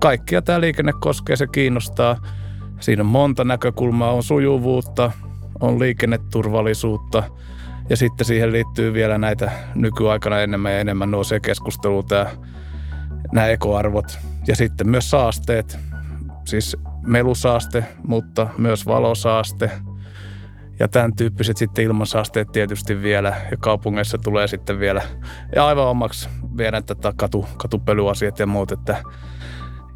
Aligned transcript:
kaikkia 0.00 0.42
tämä 0.42 0.60
liikenne 0.60 0.92
koskee, 1.00 1.36
se 1.36 1.46
kiinnostaa. 1.46 2.16
Siinä 2.80 3.02
on 3.02 3.06
monta 3.06 3.44
näkökulmaa, 3.44 4.12
on 4.12 4.22
sujuvuutta, 4.22 5.12
on 5.60 5.78
liikenneturvallisuutta. 5.78 7.22
Ja 7.90 7.96
sitten 7.96 8.26
siihen 8.26 8.52
liittyy 8.52 8.92
vielä 8.92 9.18
näitä 9.18 9.50
nykyaikana 9.74 10.40
enemmän 10.40 10.72
ja 10.72 10.80
enemmän 10.80 11.10
nousee 11.10 11.40
keskusteluun 11.40 12.06
tämä, 12.06 12.26
nämä 13.32 13.46
ekoarvot. 13.46 14.18
Ja 14.46 14.56
sitten 14.56 14.88
myös 14.88 15.10
saasteet, 15.10 15.78
siis 16.44 16.76
melusaaste, 17.06 17.84
mutta 18.06 18.48
myös 18.58 18.86
valosaaste. 18.86 19.70
Ja 20.78 20.88
tämän 20.88 21.16
tyyppiset 21.16 21.56
sitten 21.56 21.84
ilmansaasteet 21.84 22.52
tietysti 22.52 23.02
vielä. 23.02 23.36
Ja 23.50 23.56
kaupungeissa 23.56 24.18
tulee 24.18 24.46
sitten 24.46 24.78
vielä. 24.78 25.02
Ja 25.54 25.66
aivan 25.66 25.86
omaksi 25.86 26.28
viedään 26.56 26.84
tätä 26.84 27.12
katu, 27.16 27.46
katupölyasiat 27.56 28.38
ja 28.38 28.46
muut, 28.46 28.72
että 28.72 28.96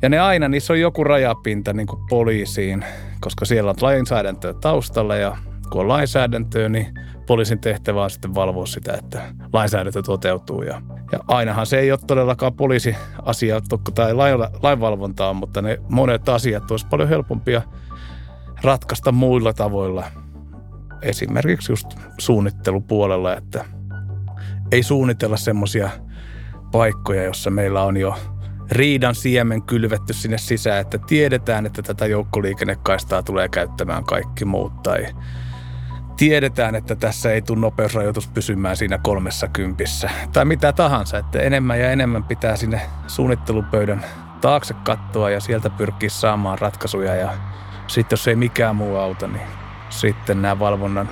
ja 0.02 0.09
ne 0.09 0.19
aina, 0.19 0.48
niissä 0.48 0.73
on 0.73 0.80
joku 0.80 1.05
rajapinta 1.05 1.73
niin 1.73 1.87
kuin 1.87 2.02
poliisiin, 2.09 2.84
koska 3.20 3.45
siellä 3.45 3.70
on 3.70 3.77
lainsäädäntöä 3.80 4.52
taustalla 4.52 5.16
ja 5.16 5.37
kun 5.70 5.80
on 5.80 5.88
lainsäädäntöä, 5.88 6.69
niin 6.69 6.95
poliisin 7.27 7.59
tehtävä 7.59 8.02
on 8.05 8.10
sitten 8.10 8.34
valvoa 8.34 8.66
sitä, 8.66 8.93
että 8.93 9.23
lainsäädäntö 9.52 10.02
toteutuu. 10.02 10.62
Ja, 10.62 10.83
ja 11.12 11.19
ainahan 11.29 11.66
se 11.66 11.79
ei 11.79 11.93
ole 11.93 12.01
todellakaan 12.07 12.55
poliisiasia 12.55 13.60
tai 13.95 14.15
lainvalvontaa, 14.62 15.33
mutta 15.33 15.62
ne 15.62 15.79
monet 15.88 16.29
asiat 16.29 16.71
olisi 16.71 16.87
paljon 16.87 17.09
helpompia 17.09 17.62
ratkaista 18.62 19.12
muilla 19.12 19.52
tavoilla. 19.52 20.05
Esimerkiksi 21.02 21.73
just 21.73 21.87
suunnittelupuolella, 22.19 23.37
että 23.37 23.65
ei 24.73 24.82
suunnitella 24.82 25.37
semmoisia 25.37 25.91
paikkoja, 26.73 27.24
jossa 27.24 27.51
meillä 27.51 27.82
on 27.82 27.96
jo 27.96 28.15
riidan 28.73 29.15
siemen 29.15 29.62
kylvetty 29.62 30.12
sinne 30.12 30.38
sisään, 30.38 30.80
että 30.80 30.98
tiedetään, 30.98 31.66
että 31.66 31.82
tätä 31.82 32.06
joukkoliikennekaistaa 32.06 33.23
tulee 33.23 33.48
käyttämään 33.48 34.04
kaikki 34.04 34.45
muut 34.45 34.82
tai 34.82 35.06
tiedetään, 36.16 36.74
että 36.74 36.96
tässä 36.96 37.32
ei 37.32 37.43
tule 37.43 37.60
nopeusrajoitus 37.60 38.28
pysymään 38.28 38.76
siinä 38.76 38.98
kolmessa 38.98 39.48
kympissä 39.48 40.10
tai 40.32 40.45
mitä 40.45 40.73
tahansa, 40.73 41.18
että 41.18 41.40
enemmän 41.40 41.80
ja 41.80 41.90
enemmän 41.90 42.24
pitää 42.24 42.56
sinne 42.56 42.80
suunnittelupöydän 43.06 44.04
taakse 44.40 44.74
katsoa 44.74 45.30
ja 45.30 45.40
sieltä 45.40 45.70
pyrkiä 45.70 46.10
saamaan 46.10 46.59
ratkaisuja 46.59 47.15
ja 47.15 47.30
sitten 47.87 48.16
jos 48.16 48.28
ei 48.28 48.37
mikään 48.37 48.76
muu 48.76 48.96
auta, 48.96 49.26
niin 49.26 49.46
sitten 49.90 50.43
nämä 50.43 50.59
valvonnan, 50.59 51.09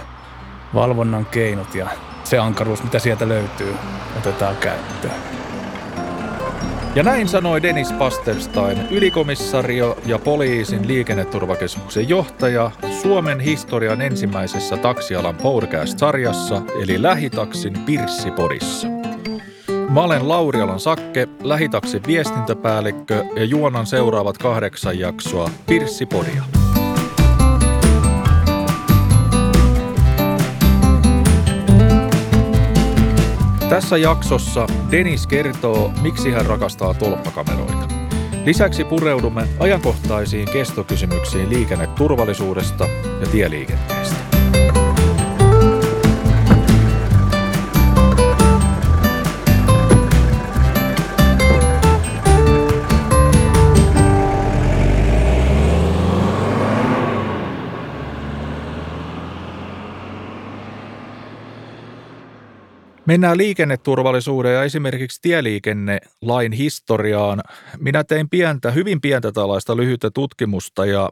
valvonnan 0.74 1.26
keinot 1.26 1.74
ja 1.74 1.88
se 2.24 2.38
ankaruus, 2.38 2.82
mitä 2.82 2.98
sieltä 2.98 3.28
löytyy, 3.28 3.74
otetaan 4.18 4.56
käyttöön. 4.56 5.29
Ja 6.94 7.02
näin 7.02 7.28
sanoi 7.28 7.62
Dennis 7.62 7.92
Pasterstein, 7.92 8.78
ylikomissario 8.90 9.98
ja 10.06 10.18
poliisin 10.18 10.88
liikenneturvakeskuksen 10.88 12.08
johtaja 12.08 12.70
Suomen 13.02 13.40
historian 13.40 14.00
ensimmäisessä 14.00 14.76
taksialan 14.76 15.36
podcast-sarjassa, 15.36 16.62
eli 16.82 17.02
Lähitaksin 17.02 17.78
Pirssipodissa. 17.86 18.88
Mä 19.90 20.02
olen 20.02 20.28
Laurialan 20.28 20.80
Sakke, 20.80 21.28
Lähitaksin 21.42 22.02
viestintäpäällikkö 22.06 23.24
ja 23.36 23.44
juonan 23.44 23.86
seuraavat 23.86 24.38
kahdeksan 24.38 24.98
jaksoa 24.98 25.50
Pirssipodia. 25.66 26.42
Tässä 33.80 33.96
jaksossa 33.96 34.66
Dennis 34.90 35.26
kertoo, 35.26 35.92
miksi 36.02 36.30
hän 36.30 36.46
rakastaa 36.46 36.94
tolppakameroita. 36.94 37.88
Lisäksi 38.44 38.84
pureudumme 38.84 39.48
ajankohtaisiin 39.58 40.48
kestokysymyksiin 40.52 41.50
liikenneturvallisuudesta 41.50 42.88
ja 43.20 43.26
tieliikenteestä. 43.26 44.29
Mennään 63.10 63.38
liikenneturvallisuuden 63.38 64.54
ja 64.54 64.64
esimerkiksi 64.64 65.18
tieliikennelain 65.22 66.52
historiaan. 66.52 67.40
Minä 67.78 68.04
tein 68.04 68.28
pientä, 68.28 68.70
hyvin 68.70 69.00
pientä 69.00 69.32
tällaista 69.32 69.76
lyhyttä 69.76 70.10
tutkimusta 70.10 70.86
ja 70.86 71.10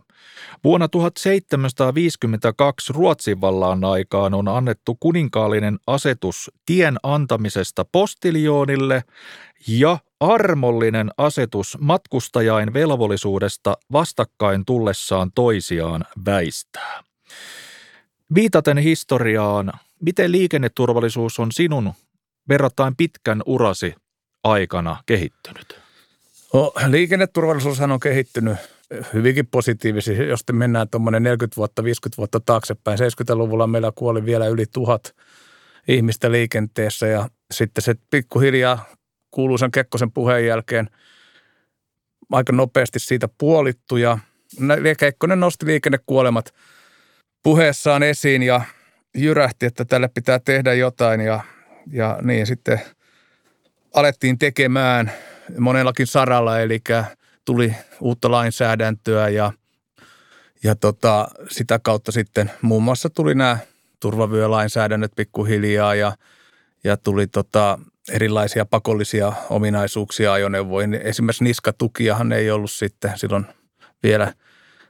vuonna 0.65 0.89
1752 0.89 2.93
Ruotsin 2.93 3.41
vallaan 3.41 3.85
aikaan 3.85 4.35
on 4.35 4.49
annettu 4.49 4.97
kuninkaallinen 5.01 5.79
asetus 5.87 6.51
tien 6.67 6.97
antamisesta 7.03 7.85
postiljoonille 7.93 9.05
ja 9.69 9.99
armollinen 10.21 11.11
asetus 11.17 11.79
matkustajain 11.81 12.75
velvollisuudesta 12.75 13.77
vastakkain 13.93 14.65
tullessaan 14.65 15.31
toisiaan 15.35 16.05
väistää. 16.27 17.03
Viitaten 18.35 18.79
historiaan 18.79 19.73
Miten 20.01 20.33
liikenneturvallisuus 20.33 21.39
on 21.39 21.53
sinun 21.53 21.93
verrattain 22.49 22.97
pitkän 22.97 23.43
urasi 23.47 23.95
aikana 24.45 25.03
kehittynyt? 25.07 25.81
No, 26.55 26.73
liikenneturvallisuushan 26.87 27.93
on 27.93 28.01
kehittynyt 28.01 28.59
hyvinkin 29.15 29.47
positiivisesti, 29.47 30.29
jos 30.29 30.45
te 30.45 30.53
mennään 30.53 30.89
tuommoinen 30.89 31.23
40 31.23 31.57
vuotta, 31.57 31.85
50 31.85 32.17
vuotta 32.17 32.41
taaksepäin. 32.41 32.99
70-luvulla 32.99 33.67
meillä 33.67 33.93
kuoli 33.95 34.25
vielä 34.25 34.47
yli 34.47 34.67
tuhat 34.73 35.15
ihmistä 35.89 36.33
liikenteessä 36.33 37.07
ja 37.07 37.29
sitten 37.51 37.83
se 37.83 37.95
pikkuhiljaa 38.11 38.87
kuuluisan 39.31 39.71
Kekkosen 39.71 40.13
puheen 40.13 40.47
jälkeen 40.47 40.91
aika 42.33 42.53
nopeasti 42.53 42.99
siitä 42.99 43.29
puolittu 43.39 43.97
ja 43.97 44.19
Kekkonen 44.99 45.41
nosti 45.41 45.67
liikennekuolemat 45.67 46.55
puheessaan 47.43 48.03
esiin 48.03 48.43
ja 48.43 48.61
jyrähti, 49.21 49.67
että 49.67 49.85
tälle 49.85 50.09
pitää 50.09 50.39
tehdä 50.39 50.75
jotain 50.75 51.21
ja, 51.21 51.41
ja 51.93 52.19
niin 52.23 52.47
sitten 52.47 52.81
alettiin 53.95 54.39
tekemään 54.39 55.13
monellakin 55.59 56.07
saralla, 56.07 56.61
eli 56.61 56.81
tuli 57.45 57.75
uutta 58.01 58.31
lainsäädäntöä 58.31 59.29
ja, 59.29 59.53
ja 60.63 60.75
tota, 60.75 61.29
sitä 61.51 61.79
kautta 61.79 62.13
sitten 62.13 62.51
muun 62.63 62.83
muassa 62.83 63.11
tuli 63.11 63.35
nämä 63.35 63.59
turvavyölainsäädännöt 64.01 65.13
pikkuhiljaa 65.17 65.95
ja, 65.95 66.13
ja 66.85 66.97
tuli 66.97 67.27
tota, 67.27 67.79
erilaisia 68.11 68.65
pakollisia 68.65 69.33
ominaisuuksia 69.51 70.33
ajoneuvoihin. 70.33 70.95
Esimerkiksi 70.95 71.45
niskatukiahan 71.45 72.33
ei 72.33 72.51
ollut 72.51 72.71
sitten 72.71 73.13
silloin 73.17 73.47
vielä 74.03 74.33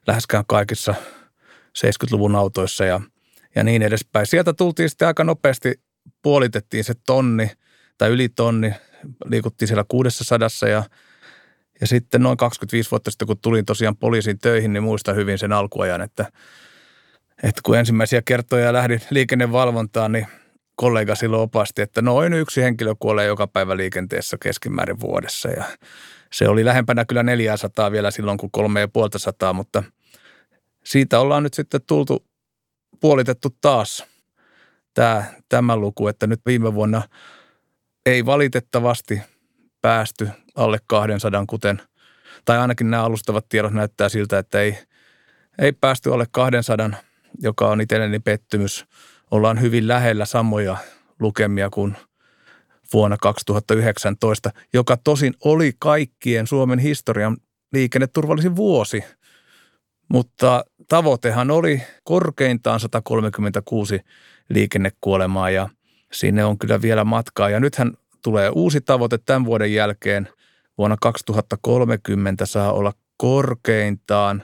läheskään 0.06 0.44
kaikissa 0.46 0.94
70-luvun 1.78 2.36
autoissa 2.36 2.84
ja– 2.84 3.00
ja 3.58 3.64
niin 3.64 3.82
edespäin. 3.82 4.26
Sieltä 4.26 4.52
tultiin 4.52 4.88
sitten 4.88 5.08
aika 5.08 5.24
nopeasti, 5.24 5.80
puolitettiin 6.22 6.84
se 6.84 6.94
tonni 7.06 7.50
tai 7.98 8.10
yli 8.10 8.28
tonni, 8.28 8.74
liikuttiin 9.24 9.68
siellä 9.68 9.84
600 9.88 10.38
ja, 10.68 10.82
ja 11.80 11.86
sitten 11.86 12.22
noin 12.22 12.36
25 12.36 12.90
vuotta 12.90 13.10
sitten, 13.10 13.26
kun 13.26 13.38
tulin 13.42 13.64
tosiaan 13.64 13.96
poliisin 13.96 14.38
töihin, 14.38 14.72
niin 14.72 14.82
muistan 14.82 15.16
hyvin 15.16 15.38
sen 15.38 15.52
alkuajan, 15.52 16.00
että, 16.00 16.26
että 17.42 17.60
kun 17.64 17.78
ensimmäisiä 17.78 18.22
kertoja 18.22 18.72
lähdin 18.72 19.00
liikennevalvontaan, 19.10 20.12
niin 20.12 20.26
kollega 20.76 21.14
silloin 21.14 21.42
opasti, 21.42 21.82
että 21.82 22.02
noin 22.02 22.32
yksi 22.32 22.62
henkilö 22.62 22.94
kuolee 22.98 23.26
joka 23.26 23.46
päivä 23.46 23.76
liikenteessä 23.76 24.36
keskimäärin 24.42 25.00
vuodessa 25.00 25.48
ja 25.48 25.64
se 26.32 26.48
oli 26.48 26.64
lähempänä 26.64 27.04
kyllä 27.04 27.22
400 27.22 27.92
vielä 27.92 28.10
silloin 28.10 28.38
kuin 28.38 28.50
kolme 28.50 28.80
ja 28.80 28.88
puolta 28.88 29.18
sataa, 29.18 29.52
mutta 29.52 29.82
siitä 30.84 31.20
ollaan 31.20 31.42
nyt 31.42 31.54
sitten 31.54 31.80
tultu 31.86 32.27
puolitettu 33.00 33.48
taas 33.60 34.06
tämä, 34.94 35.24
tämä 35.48 35.76
luku, 35.76 36.08
että 36.08 36.26
nyt 36.26 36.40
viime 36.46 36.74
vuonna 36.74 37.02
ei 38.06 38.26
valitettavasti 38.26 39.20
päästy 39.82 40.28
alle 40.54 40.78
200, 40.86 41.44
kuten, 41.46 41.82
tai 42.44 42.58
ainakin 42.58 42.90
nämä 42.90 43.04
alustavat 43.04 43.48
tiedot 43.48 43.72
näyttää 43.72 44.08
siltä, 44.08 44.38
että 44.38 44.60
ei, 44.60 44.78
ei 45.58 45.72
päästy 45.72 46.12
alle 46.12 46.26
200, 46.30 46.90
joka 47.42 47.68
on 47.68 47.80
itselleni 47.80 48.18
pettymys. 48.18 48.86
Ollaan 49.30 49.60
hyvin 49.60 49.88
lähellä 49.88 50.24
samoja 50.24 50.76
lukemia 51.20 51.70
kuin 51.70 51.96
vuonna 52.92 53.16
2019, 53.20 54.50
joka 54.72 54.96
tosin 54.96 55.34
oli 55.44 55.72
kaikkien 55.78 56.46
Suomen 56.46 56.78
historian 56.78 57.36
liikenneturvallisin 57.72 58.56
vuosi– 58.56 59.04
mutta 60.08 60.64
tavoitehan 60.88 61.50
oli 61.50 61.82
korkeintaan 62.04 62.80
136 62.80 64.00
liikennekuolemaa 64.48 65.50
ja 65.50 65.68
sinne 66.12 66.44
on 66.44 66.58
kyllä 66.58 66.82
vielä 66.82 67.04
matkaa. 67.04 67.50
Ja 67.50 67.60
nythän 67.60 67.92
tulee 68.22 68.50
uusi 68.54 68.80
tavoite 68.80 69.18
tämän 69.18 69.44
vuoden 69.44 69.74
jälkeen 69.74 70.28
vuonna 70.78 70.96
2030 71.00 72.46
saa 72.46 72.72
olla 72.72 72.92
korkeintaan 73.16 74.42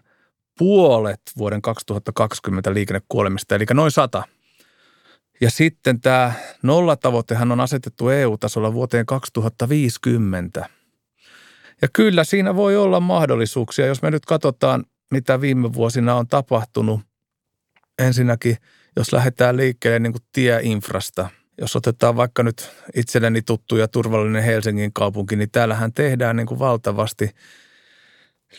puolet 0.59 1.21
vuoden 1.39 1.63
2020 1.63 2.75
liikennekuolemista, 2.75 3.55
eli 3.55 3.65
noin 3.75 3.91
sata. 3.91 4.23
Ja 5.41 5.51
sitten 5.51 6.01
tämä 6.01 6.33
nollatavoitehan 6.63 7.53
on 7.53 7.61
asetettu 7.61 8.09
EU-tasolla 8.09 8.73
vuoteen 8.73 9.07
2050. 9.07 10.69
Ja 11.83 11.89
kyllä 11.93 12.25
siinä 12.25 12.57
voi 12.57 12.77
olla 12.77 13.01
mahdollisuuksia, 13.01 13.87
jos 13.87 14.03
me 14.03 14.11
nyt 14.11 14.27
katsotaan, 14.27 14.85
mitä 15.15 15.41
viime 15.41 15.73
vuosina 15.73 16.15
on 16.15 16.29
tapahtunut. 16.29 17.01
Ensinnäkin, 17.99 18.57
jos 18.97 19.13
lähdetään 19.13 19.57
liikkeelle 19.57 19.99
niin 19.99 20.13
kuin 20.13 20.25
tieinfrasta– 20.33 21.29
jos 21.59 21.77
otetaan 21.77 22.17
vaikka 22.17 22.43
nyt 22.43 22.71
itselleni 22.95 23.43
tuttu 23.43 23.77
ja 23.77 23.89
turvallinen 23.89 24.43
Helsingin 24.43 24.93
kaupunki, 24.93 25.37
niin 25.37 25.51
täällähän 25.51 25.93
tehdään 25.93 26.37
niin 26.37 26.47
kuin 26.47 26.59
valtavasti 26.59 27.31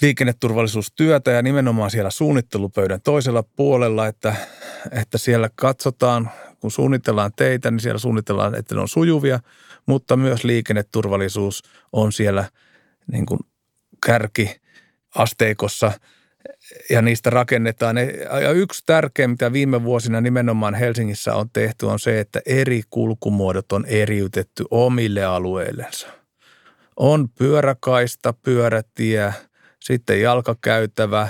liikenneturvallisuustyötä 0.02 1.32
ja 1.32 1.42
nimenomaan 1.42 1.92
siellä 1.92 2.10
suunnittelupöydän 2.10 3.02
toisella 3.02 3.44
puolella, 3.56 4.08
että, 4.08 4.36
että 4.92 5.18
siellä 5.18 5.50
katsotaan, 5.56 6.30
kun 6.60 6.72
suunnitellaan 6.72 7.32
teitä, 7.36 7.72
niin 7.72 7.80
siellä 7.80 8.00
suunnitellaan, 8.00 8.56
että 8.56 8.76
ne 8.76 8.82
on 8.82 8.88
sujuvia, 8.88 9.40
mutta 9.86 10.18
myös 10.18 10.44
liikenneturvallisuus 10.44 11.64
on 11.94 12.12
siellä 12.12 12.50
niin 13.12 13.26
kuin 13.26 13.40
kärkiasteikossa– 14.06 15.92
ja 16.90 17.02
niistä 17.02 17.30
rakennetaan. 17.30 17.98
Ja 18.42 18.52
yksi 18.52 18.84
tärkeä, 18.86 19.28
mitä 19.28 19.54
viime 19.54 19.84
vuosina 19.84 20.22
nimenomaan 20.22 20.74
Helsingissä 20.74 21.34
on 21.34 21.50
tehty, 21.54 21.86
on 21.86 22.00
se, 22.00 22.20
että 22.20 22.42
eri 22.46 22.82
kulkumuodot 22.90 23.72
on 23.72 23.86
eriytetty 23.86 24.66
omille 24.72 25.24
alueillensa. 25.26 26.08
On 26.96 27.30
pyöräkaista, 27.30 28.34
pyörätie, 28.34 29.34
sitten 29.80 30.22
jalkakäytävä, 30.22 31.28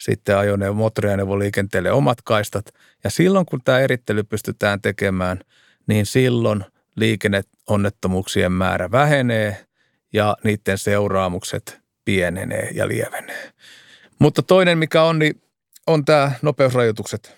sitten 0.00 0.36
ajoneuvo, 0.36 0.74
moottoriajoneuvoliikenteelle 0.74 1.92
omat 1.92 2.18
kaistat. 2.24 2.64
Ja 3.04 3.10
silloin, 3.10 3.46
kun 3.46 3.60
tämä 3.64 3.80
erittely 3.80 4.22
pystytään 4.24 4.80
tekemään, 4.80 5.40
niin 5.86 6.06
silloin 6.06 6.64
liikenneonnettomuuksien 6.96 8.52
määrä 8.52 8.90
vähenee 8.90 9.56
ja 10.12 10.36
niiden 10.44 10.78
seuraamukset 10.78 11.80
pienenee 12.04 12.70
ja 12.74 12.88
lievenee. 12.88 13.50
Mutta 14.18 14.42
toinen, 14.42 14.78
mikä 14.78 15.02
on, 15.02 15.18
niin 15.18 15.42
on 15.86 16.04
tämä 16.04 16.32
nopeusrajoitukset. 16.42 17.36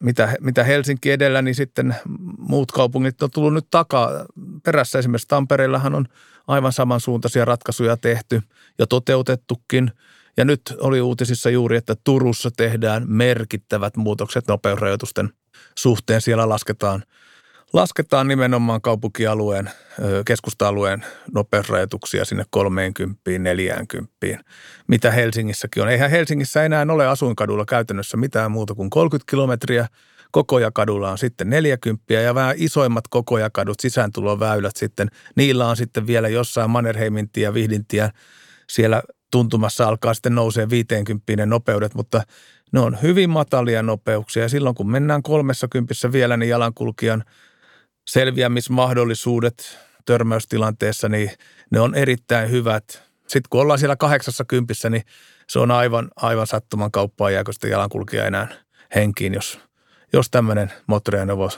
Mitä, 0.00 0.34
mitä 0.40 0.64
Helsinki 0.64 1.10
edellä, 1.10 1.42
niin 1.42 1.54
sitten 1.54 1.96
muut 2.38 2.72
kaupungit 2.72 3.22
on 3.22 3.30
tullut 3.30 3.54
nyt 3.54 3.66
takaa. 3.70 4.10
Perässä 4.62 4.98
esimerkiksi 4.98 5.28
Tampereellahan 5.28 5.94
on 5.94 6.06
aivan 6.46 6.72
samansuuntaisia 6.72 7.44
ratkaisuja 7.44 7.96
tehty 7.96 8.42
ja 8.78 8.86
toteutettukin. 8.86 9.90
Ja 10.36 10.44
nyt 10.44 10.60
oli 10.80 11.00
uutisissa 11.00 11.50
juuri, 11.50 11.76
että 11.76 11.96
Turussa 12.04 12.50
tehdään 12.56 13.04
merkittävät 13.06 13.96
muutokset 13.96 14.48
nopeusrajoitusten 14.48 15.30
suhteen. 15.74 16.20
Siellä 16.20 16.48
lasketaan– 16.48 17.02
lasketaan 17.72 18.28
nimenomaan 18.28 18.80
kaupunkialueen, 18.80 19.70
keskusta-alueen 20.26 21.04
nopeusrajoituksia 21.34 22.24
sinne 22.24 22.44
30, 22.50 23.20
40, 23.38 24.10
mitä 24.88 25.10
Helsingissäkin 25.10 25.82
on. 25.82 25.88
Eihän 25.88 26.10
Helsingissä 26.10 26.64
enää 26.64 26.86
ole 26.90 27.06
asuinkadulla 27.06 27.64
käytännössä 27.64 28.16
mitään 28.16 28.50
muuta 28.50 28.74
kuin 28.74 28.90
30 28.90 29.30
kilometriä. 29.30 29.88
Kokojakadulla 30.30 31.10
on 31.10 31.18
sitten 31.18 31.50
40 31.50 32.14
ja 32.14 32.34
vähän 32.34 32.54
isoimmat 32.58 33.04
kokojakadut, 33.10 33.80
sisääntuloväylät 33.80 34.76
sitten, 34.76 35.08
niillä 35.36 35.68
on 35.68 35.76
sitten 35.76 36.06
vielä 36.06 36.28
jossain 36.28 36.70
Mannerheimin 36.70 37.30
ja 37.36 37.54
Vihdintiä 37.54 38.10
siellä 38.70 39.02
tuntumassa 39.30 39.88
alkaa 39.88 40.14
sitten 40.14 40.34
nousee 40.34 40.70
50 40.70 41.46
nopeudet, 41.46 41.94
mutta 41.94 42.22
ne 42.72 42.80
on 42.80 42.98
hyvin 43.02 43.30
matalia 43.30 43.82
nopeuksia 43.82 44.42
ja 44.42 44.48
silloin 44.48 44.74
kun 44.74 44.90
mennään 44.90 45.22
kolmessa 45.22 45.68
kympissä 45.70 46.12
vielä, 46.12 46.36
niin 46.36 46.48
jalankulkijan– 46.48 47.24
selviämismahdollisuudet 48.06 49.78
törmäystilanteessa, 50.04 51.08
niin 51.08 51.30
ne 51.70 51.80
on 51.80 51.94
erittäin 51.94 52.50
hyvät. 52.50 53.02
Sitten 53.20 53.48
kun 53.50 53.60
ollaan 53.60 53.78
siellä 53.78 53.96
kahdeksassa 53.96 54.44
kympissä, 54.44 54.90
niin 54.90 55.02
se 55.48 55.58
on 55.58 55.70
aivan, 55.70 56.08
aivan 56.16 56.46
sattuman 56.46 56.90
kauppaa, 56.90 57.30
jääkö 57.30 57.52
sitä 57.52 57.68
jalankulkija 57.68 58.24
enää 58.26 58.48
henkiin, 58.94 59.34
jos, 59.34 59.60
jos 60.12 60.30
tämmöinen 60.30 60.72
moottoriajoneuvo 60.86 61.50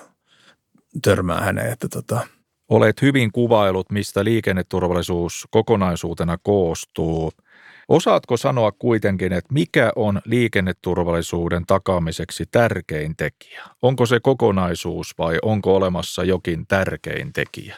törmää 1.03 1.41
häneen. 1.41 1.73
Että 1.73 1.89
tota. 1.89 2.21
Olet 2.69 3.03
hyvin 3.03 3.33
kuvailut, 3.33 3.91
mistä 3.91 4.25
liikenneturvallisuus 4.25 5.47
kokonaisuutena 5.51 6.39
koostuu– 6.43 7.33
Osaatko 7.89 8.37
sanoa 8.37 8.73
kuitenkin, 8.73 9.33
että 9.33 9.55
mikä 9.55 9.93
on 9.97 10.21
liikenneturvallisuuden 10.25 11.67
takaamiseksi 11.67 12.45
tärkein 12.51 13.17
tekijä? 13.17 13.65
Onko 13.83 14.07
se 14.07 14.21
kokonaisuus 14.21 15.15
vai 15.19 15.39
onko 15.43 15.77
olemassa 15.77 16.25
jokin 16.25 16.67
tärkein 16.67 17.33
tekijä? 17.33 17.77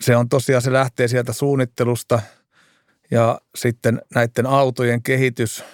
Se 0.00 0.16
on 0.16 0.28
tosiaan, 0.28 0.62
se 0.62 0.72
lähtee 0.72 1.08
sieltä 1.08 1.32
suunnittelusta 1.32 2.20
ja 3.10 3.40
sitten 3.54 4.02
näiden 4.14 4.46
autojen 4.46 5.02
kehitys 5.02 5.64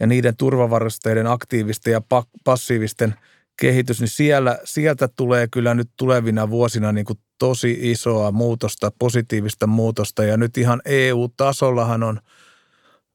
ja 0.00 0.06
niiden 0.06 0.36
turvavarusteiden 0.36 1.26
aktiivisten 1.26 1.92
ja 1.92 2.00
passiivisten 2.44 3.14
kehitys, 3.60 4.00
niin 4.00 4.08
siellä, 4.08 4.58
sieltä 4.64 5.08
tulee 5.08 5.48
kyllä 5.48 5.74
nyt 5.74 5.90
tulevina 5.96 6.50
vuosina 6.50 6.92
niin 6.92 7.04
kuin 7.04 7.18
tosi 7.38 7.78
isoa 7.80 8.32
muutosta, 8.32 8.92
positiivista 8.98 9.66
muutosta 9.66 10.24
ja 10.24 10.36
nyt 10.36 10.58
ihan 10.58 10.82
EU-tasollahan 10.84 12.02
on– 12.02 12.20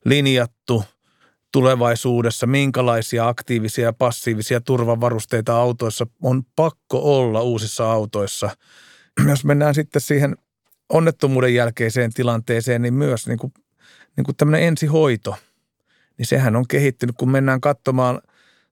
linjattu 0.08 0.84
tulevaisuudessa, 1.52 2.48
minkälaisia 2.48 3.28
aktiivisia 3.28 3.86
ja 3.86 3.94
passiivisia 3.94 4.62
turvavarusteita 4.62 5.58
autoissa 5.58 6.08
on 6.24 6.44
pakko 6.56 7.20
olla 7.20 7.42
uusissa 7.42 7.92
autoissa. 7.92 8.50
Jos 9.30 9.46
mennään 9.46 9.76
sitten 9.76 10.02
siihen 10.02 10.36
onnettomuuden 10.90 11.54
jälkeiseen 11.54 12.14
tilanteeseen, 12.14 12.82
niin 12.82 12.94
myös 12.94 13.28
niin 13.28 13.40
kuin, 13.40 13.54
niin 14.18 14.26
kuin 14.26 14.36
tämmöinen 14.36 14.68
ensihoito, 14.68 15.36
niin 16.18 16.26
sehän 16.26 16.56
on 16.56 16.68
kehittynyt, 16.68 17.16
kun 17.18 17.32
mennään 17.32 17.62
katsomaan 17.62 18.22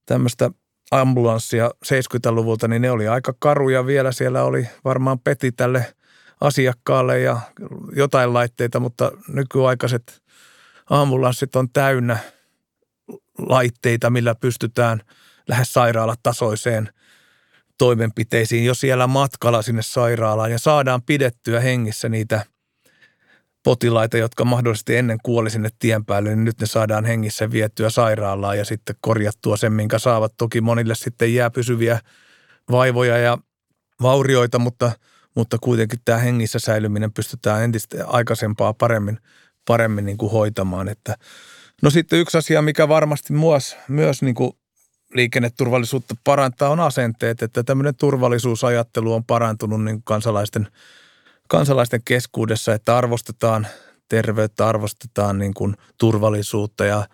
tämmöistä 0.05 0.51
ambulanssia 0.91 1.71
70-luvulta, 1.85 2.67
niin 2.67 2.81
ne 2.81 2.91
oli 2.91 3.07
aika 3.07 3.33
karuja 3.39 3.85
vielä. 3.85 4.11
Siellä 4.11 4.43
oli 4.43 4.67
varmaan 4.85 5.19
peti 5.19 5.51
tälle 5.51 5.95
asiakkaalle 6.41 7.19
ja 7.19 7.39
jotain 7.95 8.33
laitteita, 8.33 8.79
mutta 8.79 9.11
nykyaikaiset 9.27 10.24
ambulanssit 10.89 11.55
on 11.55 11.69
täynnä 11.69 12.17
laitteita, 13.37 14.09
millä 14.09 14.35
pystytään 14.35 15.01
lähes 15.47 15.73
sairaalatasoiseen 15.73 16.89
toimenpiteisiin 17.77 18.65
jo 18.65 18.73
siellä 18.73 19.07
matkalla 19.07 19.61
sinne 19.61 19.81
sairaalaan 19.81 20.51
ja 20.51 20.59
saadaan 20.59 21.01
pidettyä 21.01 21.59
hengissä 21.59 22.09
niitä 22.09 22.45
potilaita, 23.63 24.17
jotka 24.17 24.45
mahdollisesti 24.45 24.95
ennen 24.95 25.17
kuoli 25.23 25.49
sinne 25.49 25.69
tien 25.79 26.05
päälle, 26.05 26.29
niin 26.29 26.45
nyt 26.45 26.59
ne 26.59 26.67
saadaan 26.67 27.05
hengissä 27.05 27.51
vietyä 27.51 27.89
sairaalaan 27.89 28.57
ja 28.57 28.65
sitten 28.65 28.95
korjattua 29.01 29.57
sen, 29.57 29.73
minkä 29.73 29.99
saavat. 29.99 30.33
Toki 30.37 30.61
monille 30.61 30.95
sitten 30.95 31.33
jää 31.33 31.49
pysyviä 31.49 31.99
vaivoja 32.71 33.17
ja 33.17 33.37
vaurioita, 34.01 34.59
mutta, 34.59 34.91
mutta 35.35 35.57
kuitenkin 35.61 35.99
tämä 36.05 36.17
hengissä 36.17 36.59
säilyminen 36.59 37.13
pystytään 37.13 37.63
entistä 37.63 37.97
aikaisempaa 38.07 38.73
paremmin 38.73 39.19
paremmin 39.67 40.05
niin 40.05 40.17
kuin 40.17 40.31
hoitamaan. 40.31 40.87
Että, 40.87 41.15
no 41.81 41.89
sitten 41.89 42.19
yksi 42.19 42.37
asia, 42.37 42.61
mikä 42.61 42.87
varmasti 42.87 43.33
myös, 43.33 43.77
myös 43.87 44.21
niin 44.21 44.35
kuin 44.35 44.51
liikenneturvallisuutta 45.13 46.15
parantaa, 46.23 46.69
on 46.69 46.79
asenteet, 46.79 47.41
että 47.41 47.63
tämmöinen 47.63 47.95
turvallisuusajattelu 47.95 49.13
on 49.13 49.23
parantunut 49.23 49.83
niin 49.83 50.03
kansalaisten, 50.03 50.67
kansalaisten 51.47 52.01
keskuudessa, 52.05 52.73
että 52.73 52.97
arvostetaan 52.97 53.67
terveyttä, 54.09 54.67
arvostetaan 54.67 55.39
niin 55.39 55.53
kuin 55.53 55.75
turvallisuutta 55.97 56.85
ja 56.85 57.07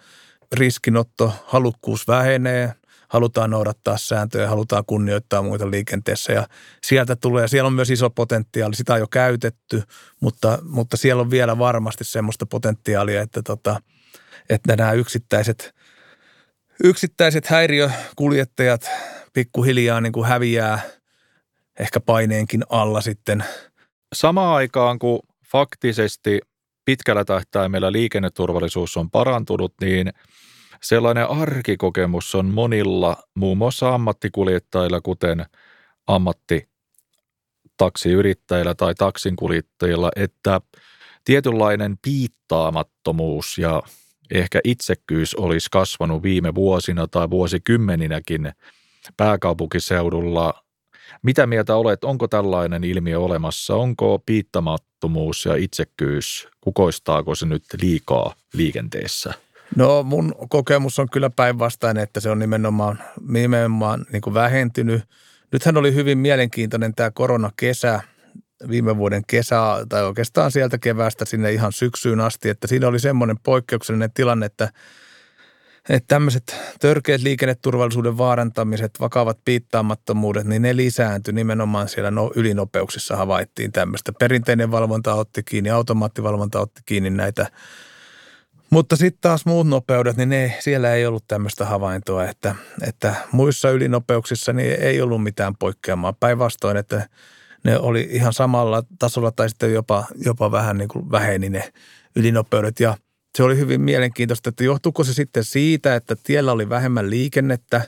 riskinotto, 0.51 1.34
halukkuus 1.46 2.08
vähenee– 2.08 2.74
halutaan 3.12 3.50
noudattaa 3.50 3.98
sääntöjä, 3.98 4.50
halutaan 4.50 4.84
kunnioittaa 4.88 5.41
muita 5.41 5.72
liikenteessä 5.72 6.34
ja 6.34 6.48
sieltä 6.84 7.15
tulee, 7.15 7.48
siellä 7.48 7.68
on 7.68 7.74
myös 7.74 7.89
iso 7.89 8.10
potentiaali, 8.10 8.75
sitä 8.75 8.94
on 8.94 9.00
jo 9.00 9.08
käytetty, 9.08 9.84
mutta, 10.20 10.60
mutta 10.63 10.98
siellä 10.98 11.22
on 11.22 11.32
vielä 11.32 11.58
varmasti 11.58 12.03
semmoista 12.03 12.46
potentiaalia, 12.46 13.22
että, 13.22 13.41
tota, 13.44 13.82
että 14.50 14.75
nämä 14.75 14.91
yksittäiset, 14.91 15.75
yksittäiset 16.84 17.46
häiriökuljettajat 17.46 18.89
pikkuhiljaa 19.34 20.01
niin 20.01 20.13
kuin 20.13 20.27
häviää 20.27 20.80
ehkä 21.80 22.00
paineenkin 22.00 22.63
alla 22.70 23.01
sitten. 23.01 23.44
Samaan 24.15 24.56
aikaan, 24.56 25.00
kun 25.00 25.20
faktisesti 25.51 26.39
pitkällä 26.86 27.25
tähtäimellä 27.25 27.91
liikenneturvallisuus 27.91 28.98
on 28.98 29.12
parantunut, 29.12 29.74
niin– 29.82 30.13
Sellainen 30.83 31.29
arkikokemus 31.29 32.35
on 32.35 32.45
monilla, 32.45 33.17
muun 33.35 33.57
muassa 33.57 33.93
ammattikuljettajilla, 33.93 35.01
kuten 35.01 35.45
ammatti 36.07 36.69
taksiyrittäjillä 37.77 38.75
tai 38.75 38.95
taksinkuljettajilla, 38.95 40.11
että 40.15 40.61
tietynlainen 41.25 41.97
piittaamattomuus 42.01 43.57
ja 43.57 43.83
ehkä 44.31 44.59
itsekkyys 44.63 45.35
olisi 45.35 45.67
kasvanut 45.71 46.23
viime 46.23 46.55
vuosina 46.55 47.07
tai 47.07 47.29
vuosikymmeninäkin 47.29 48.51
pääkaupunkiseudulla. 49.17 50.63
Mitä 51.23 51.47
mieltä 51.47 51.75
olet, 51.75 52.03
onko 52.03 52.27
tällainen 52.27 52.83
ilmiö 52.83 53.19
olemassa? 53.19 53.75
Onko 53.75 54.19
piittamattomuus 54.25 55.45
ja 55.45 55.55
itsekkyys, 55.55 56.47
kukoistaako 56.61 57.35
se 57.35 57.45
nyt 57.45 57.63
liikaa 57.81 58.35
liikenteessä? 58.53 59.33
No 59.75 60.04
mun 60.04 60.36
kokemus 60.50 61.00
on 61.00 61.10
kyllä 61.10 61.30
päinvastainen, 61.30 62.04
että 62.04 62.20
se 62.20 62.30
on 62.30 62.40
nimenomaan, 62.40 63.00
nimenomaan 63.28 64.06
niin 64.12 64.22
kuin 64.22 64.34
vähentynyt. 64.34 65.04
Nythän 65.51 65.78
oli 65.78 65.96
hyvin 65.96 66.18
mielenkiintoinen 66.18 66.96
tämä 66.96 67.12
koronakesä, 67.12 68.01
viime 68.70 68.98
vuoden 68.98 69.24
kesä, 69.28 69.62
tai 69.90 70.04
oikeastaan 70.04 70.51
sieltä 70.51 70.78
keväästä 70.78 71.25
sinne 71.25 71.51
ihan 71.51 71.72
syksyyn 71.72 72.20
asti, 72.20 72.50
että 72.50 72.68
siinä 72.68 72.88
oli 72.88 73.00
semmoinen 73.00 73.38
poikkeuksellinen 73.44 74.12
tilanne, 74.13 74.46
että, 74.46 74.70
että 75.90 76.08
tämmöiset 76.08 76.56
törkeät 76.80 77.22
liikenneturvallisuuden 77.22 78.18
vaarantamiset, 78.18 78.92
vakavat 79.00 79.38
piittaamattomuudet, 79.46 80.46
niin 80.46 80.62
ne 80.62 80.75
lisääntyi 80.75 81.34
nimenomaan 81.34 81.90
siellä 81.90 82.12
no, 82.12 82.32
ylinopeuksissa 82.36 83.16
havaittiin 83.16 83.72
tämmöistä. 83.72 84.12
Perinteinen 84.20 84.72
valvonta 84.72 85.13
otti 85.13 85.44
kiinni, 85.44 85.70
automaattivalvonta 85.70 86.60
otti 86.60 86.82
kiinni 86.86 87.10
näitä 87.10 87.48
mutta 88.72 88.96
sitten 88.96 89.22
taas 89.22 89.46
muut 89.46 89.68
nopeudet, 89.68 90.18
niin 90.18 90.30
ne, 90.30 90.58
siellä 90.60 90.94
ei 90.94 91.06
ollut 91.06 91.24
tämmöistä 91.28 91.66
havaintoa, 91.66 92.25
että, 92.25 92.56
että 92.82 93.16
muissa 93.32 93.70
ylinopeuksissa 93.70 94.54
niin 94.54 94.74
ei 94.80 95.01
ollut 95.01 95.24
mitään 95.24 95.56
poikkeamaa. 95.56 96.13
Päinvastoin, 96.13 96.78
että 96.78 97.10
ne 97.63 97.80
oli 97.80 98.08
ihan 98.12 98.34
samalla 98.34 98.84
tasolla 99.00 99.32
tai 99.32 99.50
sitten 99.50 99.74
jopa, 99.74 100.06
jopa 100.25 100.51
vähän 100.51 100.78
niin 100.78 100.88
kuin 100.88 101.12
väheni 101.12 101.50
ne 101.50 101.74
ylinopeudet. 102.16 102.80
Ja 102.80 102.98
se 103.38 103.44
oli 103.44 103.58
hyvin 103.58 103.82
mielenkiintoista, 103.82 104.50
että 104.50 104.63
johtuuko 104.63 105.04
se 105.04 105.13
sitten 105.13 105.44
siitä, 105.44 105.96
että 105.96 106.16
tiellä 106.24 106.51
oli 106.51 106.70
vähemmän 106.70 107.10
liikennettä, 107.10 107.82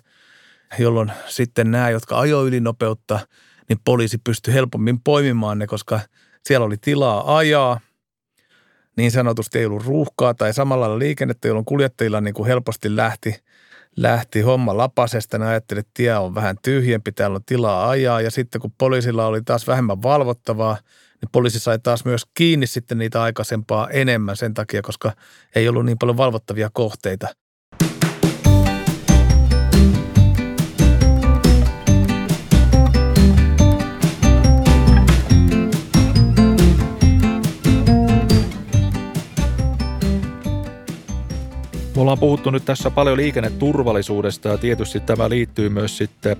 jolloin 0.80 1.12
sitten 1.28 1.72
nämä, 1.72 1.90
jotka 1.90 2.20
ajo 2.20 2.46
ylinopeutta, 2.46 3.20
niin 3.70 3.80
poliisi 3.86 4.18
pystyi 4.24 4.54
helpommin 4.54 5.00
poimimaan 5.04 5.60
ne, 5.60 5.68
koska 5.68 6.00
siellä 6.46 6.66
oli 6.66 6.78
tilaa 6.78 7.38
ajaa– 7.38 7.80
niin 8.97 9.12
sanotusti 9.12 9.59
ei 9.59 9.65
ollut 9.65 9.85
ruuhkaa 9.85 10.33
tai 10.33 10.53
samalla 10.53 10.81
lailla 10.81 11.00
liikennettä, 11.00 11.47
jolloin 11.47 11.65
kuljettajilla 11.65 12.21
niin 12.21 12.33
kuin 12.33 12.47
helposti 12.47 12.95
lähti, 12.95 13.35
lähti 13.97 14.41
homma 14.41 14.77
lapasesta. 14.77 15.38
Ne 15.38 15.47
ajatteli, 15.47 15.79
että 15.79 15.91
tie 15.93 16.17
on 16.17 16.35
vähän 16.35 16.55
tyhjempi, 16.63 17.12
täällä 17.12 17.35
on 17.35 17.45
tilaa 17.45 17.89
ajaa. 17.89 18.21
Ja 18.21 18.31
sitten 18.31 18.62
kun 18.62 18.71
poliisilla 18.77 19.25
oli 19.25 19.41
taas 19.41 19.67
vähemmän 19.67 20.03
valvottavaa, 20.03 20.77
niin 21.21 21.29
poliisi 21.31 21.59
sai 21.59 21.79
taas 21.79 22.05
myös 22.05 22.25
kiinni 22.33 22.67
sitten 22.67 22.97
niitä 22.97 23.21
aikaisempaa 23.21 23.89
enemmän 23.89 24.38
sen 24.38 24.53
takia, 24.53 24.81
koska 24.81 25.12
ei 25.55 25.67
ollut 25.69 25.85
niin 25.85 25.97
paljon 25.97 26.17
valvottavia 26.17 26.69
kohteita. 26.73 27.27
Ollaan 42.03 42.19
puhuttu 42.19 42.50
nyt 42.50 42.65
tässä 42.65 42.91
paljon 42.91 43.17
liikenneturvallisuudesta 43.17 44.50
ja 44.50 44.57
tietysti 44.57 45.00
tämä 45.00 45.29
liittyy 45.29 45.69
myös 45.69 45.98
sitten 45.98 46.38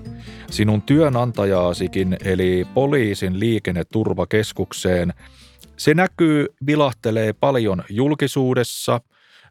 sinun 0.50 0.82
työnantajaasikin 0.82 2.16
eli 2.24 2.66
poliisin 2.74 3.40
liikenneturvakeskukseen. 3.40 5.14
Se 5.76 5.94
näkyy, 5.94 6.46
vilahtelee 6.66 7.32
paljon 7.32 7.84
julkisuudessa. 7.88 9.00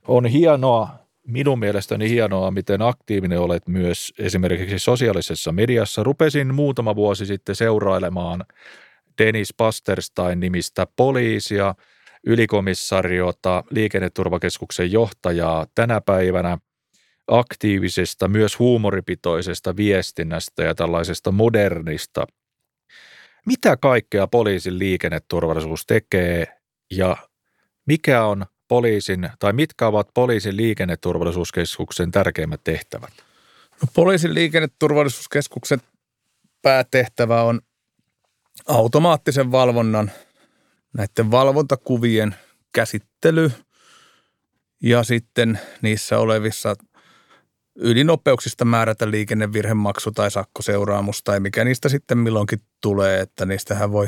On 0.08 0.26
hienoa, 0.26 0.90
minun 1.28 1.60
mielestäni 1.60 2.10
hienoa, 2.10 2.52
miten 2.52 2.82
aktiivinen 2.82 3.40
olet 3.40 3.68
myös 3.68 4.14
esimerkiksi 4.20 4.80
sosiaalisessa 4.80 5.52
mediassa. 5.52 6.04
Rupesin 6.04 6.56
muutama 6.56 6.96
vuosi 6.96 7.26
sitten 7.26 7.56
seurailemaan 7.56 8.46
Dennis 9.18 9.54
Pasterstein 9.54 10.40
nimistä 10.40 10.88
poliisia– 10.96 11.76
ylikomissariota, 12.24 13.64
liikenneturvakeskuksen 13.70 14.92
johtajaa 14.92 15.68
tänä 15.76 16.02
päivänä 16.02 16.58
aktiivisesta, 17.28 18.28
myös 18.28 18.60
huumoripitoisesta 18.60 19.76
viestinnästä 19.76 20.64
ja 20.64 20.76
tällaisesta 20.76 21.32
modernista. 21.32 22.28
Mitä 23.46 23.78
kaikkea 23.78 24.28
poliisin 24.28 24.80
liikenneturvallisuus 24.80 25.86
tekee 25.86 26.58
ja 26.92 27.18
mikä 27.86 28.26
on 28.26 28.46
poliisin 28.68 29.30
tai 29.40 29.54
mitkä 29.54 29.88
ovat 29.88 30.08
poliisin 30.14 30.58
liikenneturvallisuuskeskuksen 30.58 32.12
tärkeimmät 32.12 32.62
tehtävät? 32.64 33.14
No, 33.82 33.88
poliisin 33.94 34.34
liikenneturvallisuuskeskuksen 34.34 35.82
päätehtävä 36.62 37.44
on 37.44 37.62
automaattisen 38.68 39.52
valvonnan– 39.52 40.12
näiden 40.98 41.32
valvontakuvien 41.32 42.36
käsittely 42.74 43.52
ja 44.84 45.04
sitten 45.04 45.60
niissä 45.82 46.20
olevissa 46.20 46.76
ylinopeuksista 47.76 48.66
määrätä 48.66 49.12
liikennevirhemaksu 49.12 50.12
tai 50.12 50.32
sakkoseuraamus 50.32 51.24
tai 51.24 51.40
mikä 51.40 51.64
niistä 51.64 51.90
sitten 51.90 52.18
milloinkin 52.18 52.60
tulee, 52.82 53.20
että 53.20 53.46
niistähän 53.46 53.92
voi 53.92 54.08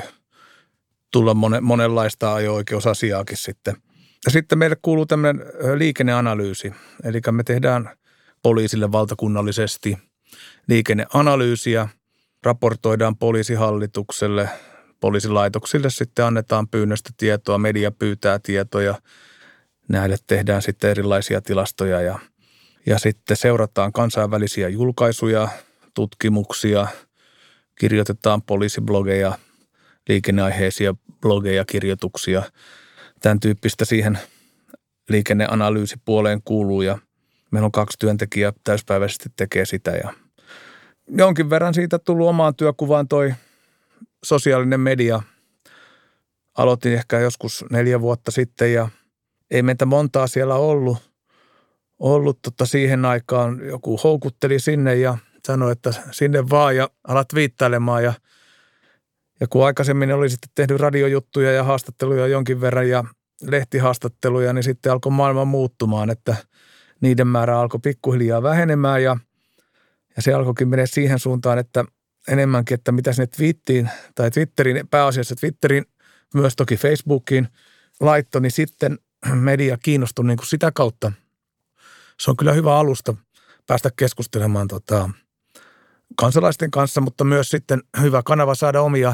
tulla 1.12 1.34
monenlaista 1.62 2.34
ajo-oikeusasiaakin 2.34 3.38
sitten. 3.38 3.76
Ja 4.26 4.32
sitten 4.32 4.58
meille 4.58 4.78
kuuluu 4.82 5.06
tämmöinen 5.06 5.46
liikenneanalyysi, 5.78 6.74
eli 7.04 7.22
me 7.32 7.44
tehdään 7.44 7.90
poliisille 8.42 8.92
valtakunnallisesti 8.92 9.98
liikenneanalyysiä, 10.68 11.90
raportoidaan 12.44 13.18
poliisihallitukselle– 13.18 14.50
poliisilaitoksille 15.06 15.90
sitten 15.90 16.26
annetaan 16.26 16.68
pyynnöstä 16.68 17.10
tietoa, 17.18 17.58
media 17.58 17.92
pyytää 17.92 18.40
tietoja, 18.40 18.96
näille 19.88 20.16
tehdään 20.28 20.62
sitten 20.62 20.90
erilaisia 20.90 21.42
tilastoja 21.42 22.02
ja, 22.02 22.20
ja 22.86 23.00
sitten 23.00 23.38
seurataan 23.38 23.94
kansainvälisiä 23.94 24.70
julkaisuja, 24.70 25.48
tutkimuksia, 25.94 26.88
kirjoitetaan 27.80 28.42
poliisiblogeja, 28.42 29.38
liikenneaiheisia 30.10 30.96
blogeja, 31.22 31.66
kirjoituksia, 31.66 32.44
tämän 33.22 33.40
tyyppistä 33.40 33.86
siihen 33.86 34.20
liikenneanalyysipuoleen 35.10 36.42
kuuluu 36.46 36.82
ja 36.82 36.98
meillä 37.52 37.66
on 37.66 37.72
kaksi 37.72 38.00
työntekijää 38.00 38.54
täyspäiväisesti 38.64 39.30
tekee 39.36 39.66
sitä 39.66 39.92
ja 39.92 40.14
jonkin 41.08 41.50
verran 41.50 41.74
siitä 41.74 42.00
tullut 42.00 42.28
omaan 42.28 42.56
työkuvaan 42.56 43.08
toi 43.08 43.34
sosiaalinen 44.26 44.80
media. 44.80 45.22
Aloitin 46.58 46.94
ehkä 46.94 47.20
joskus 47.20 47.66
neljä 47.72 48.02
vuotta 48.02 48.32
sitten 48.32 48.74
ja 48.74 48.90
ei 49.52 49.64
meitä 49.64 49.86
montaa 49.86 50.28
siellä 50.28 50.56
ollut. 50.56 50.98
Ollut 52.00 52.40
tota 52.42 52.66
siihen 52.66 53.06
aikaan 53.06 53.66
joku 53.68 54.00
houkutteli 54.04 54.60
sinne 54.60 54.96
ja 54.96 55.18
sanoi, 55.48 55.72
että 55.72 55.94
sinne 56.12 56.50
vaan 56.50 56.76
ja 56.76 56.90
alat 57.08 57.36
viittailemaan 57.36 58.04
ja 58.04 58.14
ja 59.40 59.48
kun 59.48 59.66
aikaisemmin 59.66 60.14
oli 60.14 60.30
sitten 60.30 60.50
tehnyt 60.56 60.80
radiojuttuja 60.80 61.52
ja 61.52 61.64
haastatteluja 61.64 62.28
jonkin 62.28 62.62
verran 62.62 62.90
ja 62.90 63.04
lehtihaastatteluja, 63.42 64.54
niin 64.54 64.64
sitten 64.64 64.92
alkoi 64.92 65.12
maailma 65.12 65.46
muuttumaan, 65.46 66.10
että 66.10 66.36
niiden 67.02 67.28
määrä 67.28 67.60
alkoi 67.60 67.80
pikkuhiljaa 67.84 68.44
vähenemään 68.44 69.04
ja, 69.04 69.18
ja 70.16 70.22
se 70.22 70.34
alkoikin 70.34 70.68
mennä 70.68 70.86
siihen 70.86 71.20
suuntaan, 71.20 71.60
että 71.60 71.86
enemmänkin, 72.28 72.76
että 72.76 72.92
mitä 72.92 73.14
sinne 73.14 73.28
Twittiin 73.28 73.90
tai 74.16 74.32
Twitterin, 74.32 74.88
pääasiassa 74.88 75.36
Twitterin, 75.36 75.86
myös 76.34 76.56
toki 76.56 76.78
Facebookiin 76.78 77.48
laittoi, 78.00 78.42
niin 78.42 78.52
sitten 78.52 79.00
media 79.34 79.78
kiinnostui 79.78 80.26
niin 80.26 80.38
kuin 80.38 80.48
sitä 80.48 80.72
kautta. 80.72 81.12
Se 82.20 82.32
on 82.32 82.38
kyllä 82.38 82.54
hyvä 82.54 82.78
alusta 82.78 83.16
päästä 83.68 83.90
keskustelemaan 83.96 84.68
tota, 84.68 85.10
kansalaisten 86.16 86.72
kanssa, 86.72 87.02
mutta 87.02 87.24
myös 87.24 87.50
sitten 87.50 87.84
hyvä 88.02 88.22
kanava 88.26 88.56
saada 88.56 88.82
omia 88.82 89.14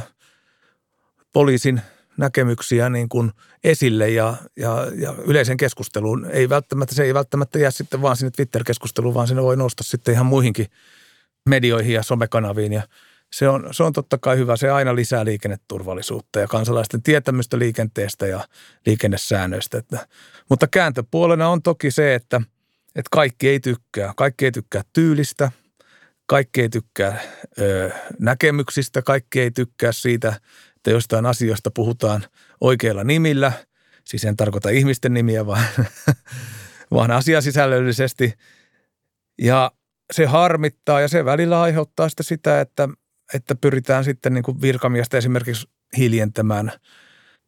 poliisin 1.34 1.82
näkemyksiä 2.18 2.90
niin 2.90 3.10
kuin 3.10 3.32
esille 3.64 4.10
ja, 4.10 4.36
ja, 4.56 4.88
ja 4.96 5.16
yleisen 5.26 5.58
keskusteluun. 5.58 6.26
Ei 6.32 6.50
välttämättä, 6.50 6.96
se 6.96 7.04
ei 7.04 7.14
välttämättä 7.14 7.60
jää 7.60 7.72
sitten 7.72 8.02
vaan 8.02 8.18
sinne 8.18 8.32
Twitter-keskusteluun, 8.32 9.14
vaan 9.14 9.28
sinne 9.28 9.44
voi 9.44 9.58
nostaa 9.58 9.84
sitten 9.84 10.14
ihan 10.14 10.26
muihinkin 10.26 10.68
medioihin 11.50 11.94
ja 11.94 12.04
somekanaviin 12.04 12.74
ja 12.74 12.82
se 13.34 13.50
on, 13.50 13.70
se 13.72 13.84
on 13.84 13.94
totta 13.94 14.18
kai 14.18 14.38
hyvä. 14.38 14.56
Se 14.56 14.70
aina 14.70 14.96
lisää 14.96 15.26
liikenneturvallisuutta 15.26 16.40
ja 16.40 16.48
kansalaisten 16.48 17.04
tietämystä 17.04 17.60
liikenteestä 17.60 18.28
ja 18.28 18.48
liikennesäännöistä. 18.86 19.78
Että, 19.78 20.08
mutta 20.50 20.68
kääntöpuolena 20.68 21.50
on 21.50 21.62
toki 21.62 21.92
se, 21.92 22.16
että, 22.16 22.42
että 22.96 23.10
kaikki 23.12 23.50
ei 23.50 23.60
tykkää. 23.60 24.14
Kaikki 24.18 24.46
ei 24.46 24.52
tykkää 24.52 24.82
tyylistä, 24.94 25.52
kaikki 26.26 26.62
ei 26.62 26.70
tykkää 26.70 27.22
ö, 27.60 27.92
näkemyksistä, 28.20 29.02
kaikki 29.02 29.42
ei 29.42 29.52
tykkää 29.52 29.92
siitä, 29.92 30.34
että 30.76 30.92
jostain 30.92 31.26
asioista 31.26 31.72
puhutaan 31.72 32.26
oikeilla 32.62 33.04
nimillä. 33.04 33.52
Siis 34.04 34.26
en 34.26 34.38
tarkoita 34.38 34.70
ihmisten 34.70 35.14
nimiä, 35.14 35.46
vaan, 35.46 35.66
vaan 36.94 37.12
asiasisällöllisesti. 37.12 38.34
Ja 39.42 39.72
se 40.12 40.26
harmittaa 40.26 41.02
ja 41.02 41.08
se 41.08 41.26
välillä 41.26 41.62
aiheuttaa 41.62 42.10
sitä, 42.10 42.24
sitä 42.24 42.62
että, 42.62 42.90
että 43.34 43.56
pyritään 43.56 44.04
sitten 44.04 44.34
niin 44.34 44.44
kuin 44.44 44.62
virkamiestä 44.62 45.18
esimerkiksi 45.18 45.70
hiljentämään 45.98 46.72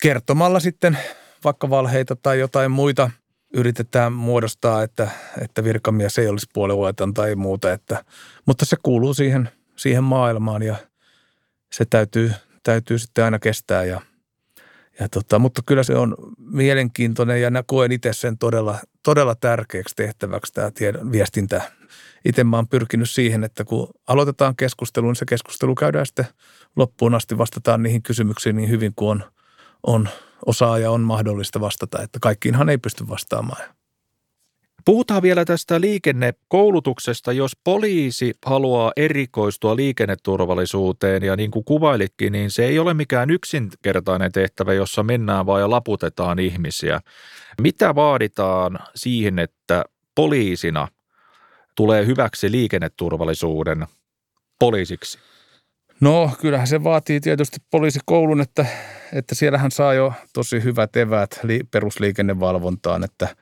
kertomalla 0.01 0.59
sitten 0.59 0.97
vaikka 1.43 1.69
valheita 1.69 2.15
tai 2.15 2.39
jotain 2.39 2.71
muita 2.71 3.11
yritetään 3.53 4.13
muodostaa, 4.13 4.83
että, 4.83 5.09
että 5.41 5.63
virkamies 5.63 6.17
ei 6.17 6.27
olisi 6.27 6.47
puolueeton 6.53 7.13
tai 7.13 7.35
muuta. 7.35 7.71
Että, 7.71 8.05
mutta 8.45 8.65
se 8.65 8.77
kuuluu 8.83 9.13
siihen, 9.13 9.49
siihen 9.75 10.03
maailmaan 10.03 10.63
ja 10.63 10.75
se 11.73 11.85
täytyy, 11.85 12.31
täytyy 12.63 12.99
sitten 12.99 13.25
aina 13.25 13.39
kestää. 13.39 13.83
Ja, 13.83 14.01
ja 14.99 15.09
tota, 15.09 15.39
mutta 15.39 15.61
kyllä 15.65 15.83
se 15.83 15.95
on 15.95 16.15
mielenkiintoinen 16.37 17.41
ja 17.41 17.63
koen 17.65 17.91
itse 17.91 18.13
sen 18.13 18.37
todella, 18.37 18.79
todella 19.03 19.35
tärkeäksi 19.35 19.95
tehtäväksi 19.95 20.53
tämä 20.53 20.71
tiedon, 20.71 21.11
viestintä. 21.11 21.61
Itse 22.25 22.43
mä 22.43 22.55
oon 22.55 22.67
pyrkinyt 22.67 23.09
siihen, 23.09 23.43
että 23.43 23.63
kun 23.63 23.87
aloitetaan 24.07 24.55
keskustelu, 24.55 25.07
niin 25.07 25.15
se 25.15 25.25
keskustelu 25.25 25.75
käydään 25.75 26.05
sitten 26.05 26.27
loppuun 26.75 27.15
asti, 27.15 27.37
vastataan 27.37 27.83
niihin 27.83 28.03
kysymyksiin 28.03 28.55
niin 28.55 28.69
hyvin 28.69 28.93
kuin 28.95 29.23
on, 29.23 29.29
on 29.83 30.09
osaaja 30.45 30.91
on 30.91 31.01
mahdollista 31.01 31.61
vastata, 31.61 32.01
että 32.01 32.19
kaikkiinhan 32.21 32.69
ei 32.69 32.77
pysty 32.77 33.07
vastaamaan. 33.07 33.61
Puhutaan 34.85 35.21
vielä 35.21 35.45
tästä 35.45 35.81
liikennekoulutuksesta. 35.81 37.31
Jos 37.31 37.51
poliisi 37.63 38.33
haluaa 38.45 38.91
erikoistua 38.95 39.75
liikenneturvallisuuteen 39.75 41.23
ja 41.23 41.35
niin 41.35 41.51
kuin 41.51 41.65
kuvailitkin, 41.65 42.31
niin 42.31 42.51
se 42.51 42.65
ei 42.65 42.79
ole 42.79 42.93
mikään 42.93 43.29
yksinkertainen 43.29 44.31
tehtävä, 44.31 44.73
jossa 44.73 45.03
mennään 45.03 45.45
vaan 45.45 45.61
ja 45.61 45.69
laputetaan 45.69 46.39
ihmisiä. 46.39 47.01
Mitä 47.61 47.95
vaaditaan 47.95 48.79
siihen, 48.95 49.39
että 49.39 49.83
poliisina 50.15 50.87
tulee 51.75 52.05
hyväksi 52.05 52.51
liikenneturvallisuuden 52.51 53.87
poliisiksi? 54.59 55.19
No 55.99 56.31
kyllähän 56.41 56.67
se 56.67 56.83
vaatii 56.83 57.19
tietysti 57.19 57.57
poliisikoulun, 57.71 58.41
että, 58.41 58.65
että 59.13 59.35
siellähän 59.35 59.71
saa 59.71 59.93
jo 59.93 60.13
tosi 60.33 60.63
hyvät 60.63 60.95
eväät 60.95 61.39
perusliikennevalvontaan, 61.71 63.03
että, 63.03 63.35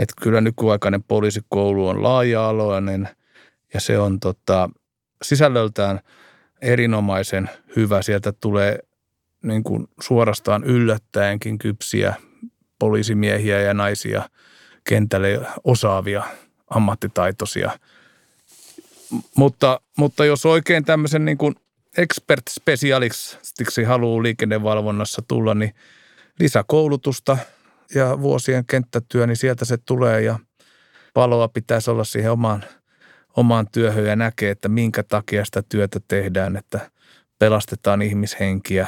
että 0.00 0.14
kyllä 0.22 0.40
nykyaikainen 0.40 1.02
poliisikoulu 1.02 1.88
on 1.88 2.02
laaja-aloinen 2.02 3.08
ja 3.74 3.80
se 3.80 3.98
on 3.98 4.20
tota, 4.20 4.70
sisällöltään 5.22 6.00
erinomaisen 6.60 7.50
hyvä. 7.76 8.02
Sieltä 8.02 8.32
tulee 8.32 8.78
niin 9.42 9.62
kuin 9.62 9.88
suorastaan 10.00 10.64
yllättäenkin 10.64 11.58
kypsiä 11.58 12.14
poliisimiehiä 12.78 13.60
ja 13.60 13.74
naisia 13.74 14.30
kentälle 14.84 15.40
osaavia, 15.64 16.22
ammattitaitoisia. 16.70 17.78
Mutta, 19.36 19.80
mutta 19.98 20.24
jos 20.24 20.46
oikein 20.46 20.84
tämmöisen 20.84 21.24
niin 21.24 21.38
kuin 21.38 21.54
expert 21.96 22.42
specialistiksi 22.50 23.82
haluaa 23.82 24.22
liikennevalvonnassa 24.22 25.22
tulla, 25.28 25.54
niin 25.54 25.74
lisäkoulutusta 26.38 27.38
ja 27.94 28.20
vuosien 28.20 28.66
kenttätyö, 28.66 29.26
niin 29.26 29.36
sieltä 29.36 29.64
se 29.64 29.76
tulee 29.86 30.22
ja 30.22 30.38
paloa 31.14 31.48
pitäisi 31.48 31.90
olla 31.90 32.04
siihen 32.04 32.32
omaan, 32.32 32.64
omaan 33.36 33.66
työhön 33.72 34.06
ja 34.06 34.16
näkee, 34.16 34.50
että 34.50 34.68
minkä 34.68 35.02
takia 35.02 35.44
sitä 35.44 35.62
työtä 35.68 36.00
tehdään, 36.08 36.56
että 36.56 36.90
pelastetaan 37.38 38.02
ihmishenkiä. 38.02 38.86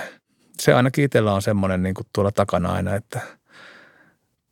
Se 0.61 0.75
ainakin 0.75 1.04
itsellä 1.04 1.32
on 1.32 1.42
semmoinen 1.42 1.82
niin 1.82 1.94
kuin 1.94 2.06
tuolla 2.14 2.32
takana 2.32 2.73
aina, 2.73 2.94
että 2.94 3.21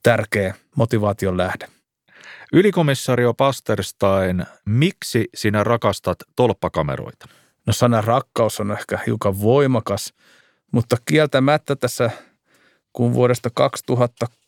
tärkeä 0.02 0.54
motivaation 0.76 1.36
lähde. 1.36 1.68
Ylikomissario 2.52 3.34
Pasterstein, 3.34 4.46
miksi 4.64 5.28
sinä 5.34 5.64
rakastat 5.64 6.18
tolppakameroita? 6.36 7.28
No 7.66 7.72
sana 7.72 8.00
rakkaus 8.00 8.60
on 8.60 8.72
ehkä 8.72 8.98
hiukan 9.06 9.40
voimakas, 9.40 10.14
mutta 10.72 10.96
kieltämättä 11.04 11.76
tässä, 11.76 12.10
kun 12.92 13.12
vuodesta 13.12 13.50
2006 13.54 14.39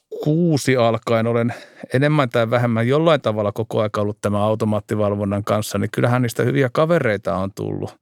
alkaen 0.81 1.27
olen 1.27 1.55
enemmän 1.95 2.31
tai 2.31 2.51
vähemmän 2.51 2.89
jollain 2.89 3.21
tavalla 3.21 3.53
koko 3.53 3.81
aika 3.81 4.01
ollut 4.01 4.21
tämän 4.21 4.41
automaattivalvonnan 4.41 5.45
kanssa, 5.45 5.79
niin 5.79 5.91
kyllähän 5.91 6.23
niistä 6.23 6.43
hyviä 6.43 6.71
kavereita 6.73 7.37
on 7.37 7.51
tullut. 7.55 7.97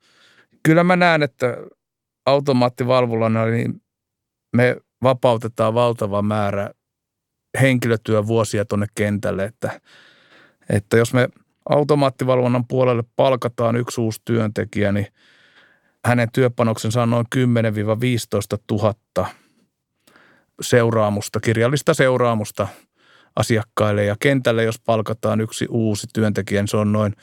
Kyllä 0.62 0.84
mä 0.84 0.96
näen, 0.96 1.22
että 1.22 1.56
automaattivalvonnalla 2.26 3.50
niin 3.50 3.82
me 4.56 4.76
vapautetaan 5.02 5.74
valtava 5.74 6.22
määrä 6.22 6.70
henkilötyövuosia 7.60 8.64
tuonne 8.64 8.86
kentälle, 8.94 9.44
että, 9.44 9.80
että 10.70 10.96
jos 10.96 11.14
me– 11.14 11.28
automaattivalvonnan 11.68 12.66
puolelle 12.68 13.04
palkataan 13.16 13.76
yksi 13.76 14.00
uusi 14.00 14.20
työntekijä, 14.24 14.92
niin 14.92 15.06
hänen 16.04 16.28
työpanoksensa 16.32 17.02
on 17.02 17.10
noin 17.10 17.26
10-15 17.36 17.38
000 19.16 19.28
seuraamusta, 20.60 21.40
kirjallista 21.40 21.94
seuraamusta 21.94 22.68
asiakkaille. 23.36 24.04
Ja 24.04 24.16
kentälle, 24.20 24.64
jos 24.64 24.80
palkataan 24.86 25.40
yksi 25.40 25.66
uusi 25.70 26.06
työntekijä, 26.14 26.62
niin 26.62 26.68
se 26.68 26.76
on 26.76 26.92
noin 26.92 27.14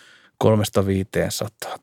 300-500. 0.44 1.80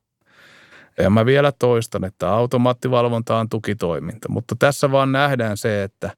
Ja 0.99 1.11
mä 1.11 1.27
vielä 1.27 1.53
toistan, 1.53 2.05
että 2.05 2.31
automaattivalvonta 2.31 3.37
on 3.37 3.49
tukitoiminta, 3.49 4.29
mutta 4.29 4.57
tässä 4.59 4.91
vaan 4.91 5.13
nähdään 5.13 5.57
se, 5.57 5.83
että 5.83 6.11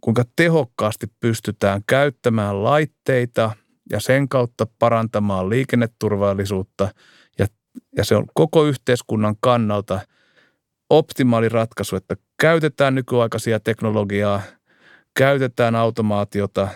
kuinka 0.00 0.24
tehokkaasti 0.36 1.06
pystytään 1.20 1.82
käyttämään 1.86 2.64
laitteita– 2.64 3.50
ja 3.90 4.00
sen 4.00 4.28
kautta 4.28 4.66
parantamaan 4.78 5.50
liikenneturvallisuutta 5.50 6.88
ja, 7.38 7.46
ja 7.96 8.04
se 8.04 8.16
on 8.16 8.24
koko 8.34 8.64
yhteiskunnan 8.64 9.34
kannalta 9.40 10.00
optimaali 10.90 11.48
ratkaisu, 11.48 11.96
että 11.96 12.16
käytetään 12.40 12.94
nykyaikaisia 12.94 13.60
teknologiaa, 13.60 14.42
käytetään 15.20 15.74
automaatiota, 15.76 16.68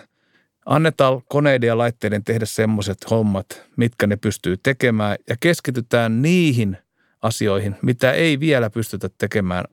annetaan 0.65 1.21
koneiden 1.29 1.67
ja 1.67 1.77
laitteiden 1.77 2.23
tehdä 2.23 2.45
semmoiset 2.45 2.97
hommat, 3.09 3.63
mitkä 3.77 4.07
ne 4.07 4.15
pystyy 4.15 4.57
tekemään 4.63 5.17
ja 5.29 5.35
keskitytään 5.39 6.21
niihin 6.21 6.77
asioihin, 7.21 7.75
mitä 7.81 8.11
ei 8.11 8.39
vielä 8.39 8.69
pystytä 8.69 9.09
tekemään 9.17 9.65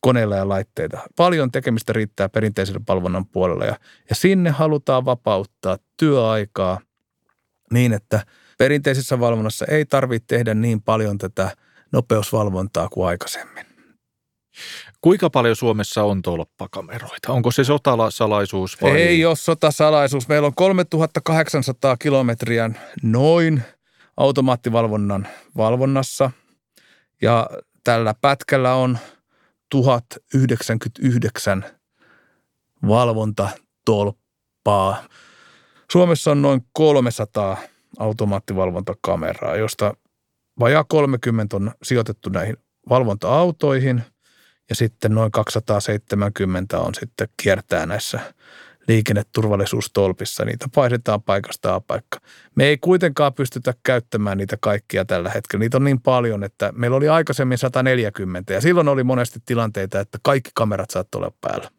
koneilla 0.00 0.36
ja 0.36 0.48
laitteita. 0.48 0.98
Paljon 1.16 1.52
tekemistä 1.52 1.92
riittää 1.92 2.28
perinteisellä 2.28 2.80
palvonnan 2.86 3.26
puolella 3.26 3.64
ja, 3.64 3.76
ja 4.08 4.14
sinne 4.14 4.50
halutaan 4.50 5.04
vapauttaa 5.04 5.78
työaikaa 5.96 6.80
niin, 7.72 7.92
että 7.92 8.26
perinteisessä 8.58 9.20
valvonnassa 9.20 9.64
ei 9.66 9.84
tarvitse 9.84 10.26
tehdä 10.26 10.54
niin 10.54 10.82
paljon 10.82 11.18
tätä 11.18 11.56
nopeusvalvontaa 11.92 12.88
kuin 12.88 13.08
aikaisemmin. 13.08 13.71
Kuinka 15.00 15.30
paljon 15.30 15.56
Suomessa 15.56 16.02
on 16.02 16.22
tolppakameroita? 16.22 17.32
Onko 17.32 17.50
se 17.50 17.64
sotasalaisuus 17.64 18.82
vai? 18.82 18.90
Ei 18.90 19.24
ole 19.24 19.36
sotasalaisuus. 19.36 20.28
Meillä 20.28 20.46
on 20.46 20.54
3800 20.54 21.96
kilometriä 21.96 22.70
noin 23.02 23.62
automaattivalvonnan 24.16 25.28
valvonnassa 25.56 26.30
ja 27.22 27.50
tällä 27.84 28.14
pätkällä 28.20 28.74
on 28.74 28.98
1099 29.70 31.64
valvontatolppaa. 32.88 35.04
Suomessa 35.92 36.30
on 36.30 36.42
noin 36.42 36.66
300 36.72 37.56
automaattivalvontakameraa, 37.98 39.56
josta 39.56 39.94
vajaa 40.60 40.84
30 40.84 41.56
on 41.56 41.72
sijoitettu 41.82 42.30
näihin 42.30 42.56
valvonta-autoihin 42.88 44.02
ja 44.72 44.76
sitten 44.76 45.14
noin 45.14 45.32
270 45.32 46.78
on 46.78 46.94
sitten 46.94 47.28
kiertää 47.42 47.86
näissä 47.86 48.20
liikenneturvallisuustolpissa. 48.88 50.44
Niitä 50.44 50.66
paisetaan 50.74 51.22
paikasta 51.22 51.74
A 51.74 51.80
paikka. 51.80 52.18
Me 52.54 52.64
ei 52.64 52.78
kuitenkaan 52.78 53.34
pystytä 53.34 53.74
käyttämään 53.82 54.38
niitä 54.38 54.56
kaikkia 54.60 55.04
tällä 55.04 55.30
hetkellä. 55.30 55.62
Niitä 55.62 55.76
on 55.76 55.84
niin 55.84 56.00
paljon, 56.00 56.44
että 56.44 56.72
meillä 56.76 56.96
oli 56.96 57.08
aikaisemmin 57.08 57.58
140 57.58 58.52
ja 58.52 58.60
silloin 58.60 58.88
oli 58.88 59.04
monesti 59.04 59.40
tilanteita, 59.46 60.00
että 60.00 60.18
kaikki 60.22 60.50
kamerat 60.54 60.90
saattoivat 60.90 61.24
olla 61.24 61.36
päällä. 61.40 61.70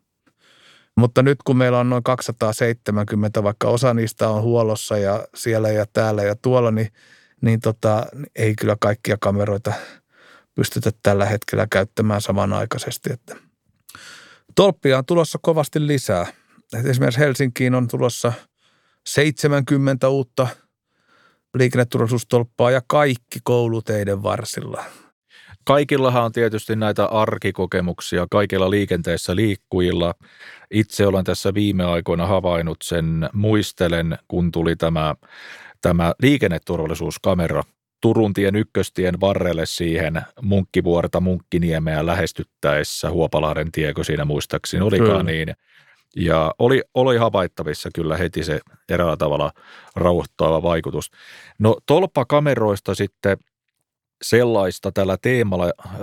Mutta 0.97 1.23
nyt 1.23 1.37
kun 1.43 1.57
meillä 1.57 1.79
on 1.79 1.89
noin 1.89 2.03
270, 2.03 3.43
vaikka 3.43 3.67
osa 3.67 3.93
niistä 3.93 4.29
on 4.29 4.41
huollossa 4.41 4.97
ja 4.97 5.27
siellä 5.35 5.69
ja 5.69 5.85
täällä 5.93 6.23
ja 6.23 6.35
tuolla, 6.35 6.71
niin, 6.71 6.89
niin 7.41 7.59
tota, 7.59 8.05
ei 8.35 8.55
kyllä 8.55 8.75
kaikkia 8.79 9.17
kameroita 9.19 9.73
pystytä 10.55 10.91
tällä 11.03 11.25
hetkellä 11.25 11.67
käyttämään 11.71 12.21
samanaikaisesti. 12.21 13.13
Että 13.13 13.35
tolppia 14.55 14.97
on 14.97 15.05
tulossa 15.05 15.39
kovasti 15.41 15.87
lisää– 15.87 16.25
esimerkiksi 16.85 17.19
Helsinkiin 17.19 17.75
on 17.75 17.87
tulossa 17.87 18.33
70 19.07 20.09
uutta 20.09 20.47
liikenneturvallisuustolppaa 21.57 22.71
ja 22.71 22.81
kaikki 22.87 23.39
kouluteiden 23.43 24.23
varsilla. 24.23 24.83
Kaikillahan 25.65 26.23
on 26.23 26.31
tietysti 26.31 26.75
näitä 26.75 27.05
arkikokemuksia, 27.05 28.27
kaikilla 28.31 28.69
liikenteessä 28.69 29.35
liikkujilla. 29.35 30.13
Itse 30.71 31.07
olen 31.07 31.23
tässä 31.23 31.53
viime 31.53 31.83
aikoina 31.83 32.27
havainnut 32.27 32.77
sen, 32.83 33.29
muistelen, 33.33 34.17
kun 34.27 34.51
tuli 34.51 34.75
tämä, 34.75 35.15
tämä 35.81 36.13
liikenneturvallisuuskamera 36.21 37.63
Turun 38.03 38.33
tien 38.33 38.55
ykköstien 38.55 39.21
varrelle 39.21 39.65
siihen 39.65 40.21
Munkkivuorta 40.41 41.19
Munkkiniemeä 41.19 42.05
lähestyttäessä 42.05 43.11
Huopalahden 43.11 43.71
tiekö 43.71 44.03
siinä 44.03 44.25
muistaakseni 44.25 44.83
olikaan 44.83 45.09
kyllä. 45.09 45.23
niin. 45.23 45.53
Ja 46.15 46.53
oli, 46.59 46.81
oli 46.93 47.17
havaittavissa 47.17 47.89
kyllä 47.95 48.17
heti 48.17 48.43
se 48.43 48.59
eräällä 48.89 49.17
tavalla 49.17 49.51
rauhoittava 49.95 50.63
vaikutus. 50.63 51.11
No 51.59 51.77
tolppakameroista 51.85 52.95
sitten 52.95 53.37
sellaista 54.21 54.91
tällä 54.91 55.17
teemalla 55.21 55.65
ää, 55.65 55.95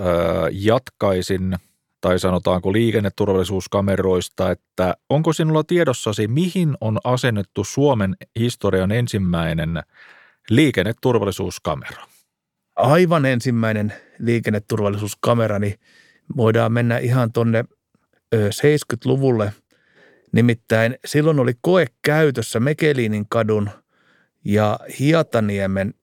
jatkaisin, 0.51 1.55
tai 2.01 2.19
sanotaanko 2.19 2.73
liikenneturvallisuuskameroista, 2.73 4.51
että 4.51 4.95
onko 5.09 5.33
sinulla 5.33 5.63
tiedossasi, 5.63 6.27
mihin 6.27 6.77
on 6.81 6.99
asennettu 7.03 7.63
Suomen 7.63 8.15
historian 8.39 8.91
ensimmäinen 8.91 9.83
liikenneturvallisuuskamera? 10.49 12.07
Aivan 12.75 13.25
ensimmäinen 13.25 13.93
liikenneturvallisuuskamera, 14.19 15.59
niin 15.59 15.79
voidaan 16.37 16.71
mennä 16.71 16.97
ihan 16.97 17.31
tuonne 17.31 17.65
70-luvulle. 18.35 19.53
Nimittäin 20.31 20.95
silloin 21.05 21.39
oli 21.39 21.53
koe 21.61 21.85
käytössä 22.01 22.59
Mekelinin 22.59 23.25
kadun 23.29 23.69
ja 24.45 24.79
Hietaniemen 24.99 25.93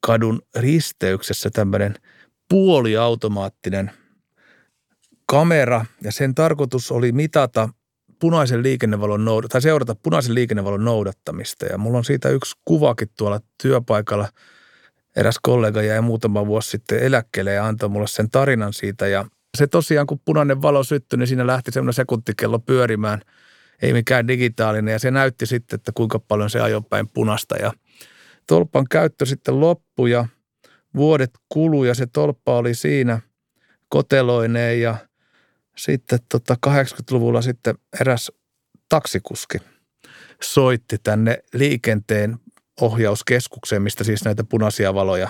kadun 0.00 0.42
risteyksessä 0.56 1.50
tämmöinen 1.50 1.94
puoliautomaattinen 2.48 3.90
kamera 5.26 5.86
ja 6.02 6.12
sen 6.12 6.34
tarkoitus 6.34 6.90
oli 6.92 7.12
mitata 7.12 7.68
punaisen 8.20 8.62
liikennevalon 8.62 9.24
noudat- 9.24 9.48
tai 9.48 9.62
seurata 9.62 9.96
punaisen 10.02 10.34
liikennevalon 10.34 10.84
noudattamista. 10.84 11.66
Ja 11.66 11.78
mulla 11.78 11.98
on 11.98 12.04
siitä 12.04 12.28
yksi 12.28 12.56
kuvakin 12.64 13.08
tuolla 13.18 13.40
työpaikalla. 13.62 14.28
Eräs 15.16 15.38
kollega 15.42 15.82
jäi 15.82 16.00
muutama 16.00 16.46
vuosi 16.46 16.70
sitten 16.70 16.98
eläkkeelle 16.98 17.52
ja 17.52 17.66
antoi 17.66 17.88
mulle 17.88 18.06
sen 18.06 18.30
tarinan 18.30 18.72
siitä. 18.72 19.08
Ja 19.08 19.24
se 19.56 19.66
tosiaan, 19.66 20.06
kun 20.06 20.20
punainen 20.24 20.62
valo 20.62 20.84
syttyi, 20.84 21.18
niin 21.18 21.26
siinä 21.26 21.46
lähti 21.46 21.72
semmoinen 21.72 21.94
sekuntikello 21.94 22.58
pyörimään. 22.58 23.20
Ei 23.82 23.92
mikään 23.92 24.28
digitaalinen. 24.28 24.92
Ja 24.92 24.98
se 24.98 25.10
näytti 25.10 25.46
sitten, 25.46 25.76
että 25.76 25.92
kuinka 25.94 26.18
paljon 26.18 26.50
se 26.50 26.60
ajoi 26.60 26.82
päin 26.90 27.08
punasta. 27.08 27.56
Ja 27.56 27.72
tolpan 28.46 28.84
käyttö 28.90 29.26
sitten 29.26 29.60
loppui 29.60 30.10
ja 30.10 30.26
vuodet 30.96 31.30
kului 31.48 31.88
ja 31.88 31.94
se 31.94 32.06
tolppa 32.06 32.56
oli 32.56 32.74
siinä 32.74 33.20
koteloineen 33.88 34.80
ja– 34.80 34.96
sitten 35.78 36.18
tota 36.28 36.56
80-luvulla 36.66 37.42
sitten 37.42 37.74
eräs 38.00 38.32
taksikuski 38.88 39.58
soitti 40.42 40.96
tänne 41.02 41.38
liikenteen 41.52 42.36
ohjauskeskukseen, 42.80 43.82
mistä 43.82 44.04
siis 44.04 44.24
näitä 44.24 44.44
punaisia 44.44 44.94
valoja 44.94 45.28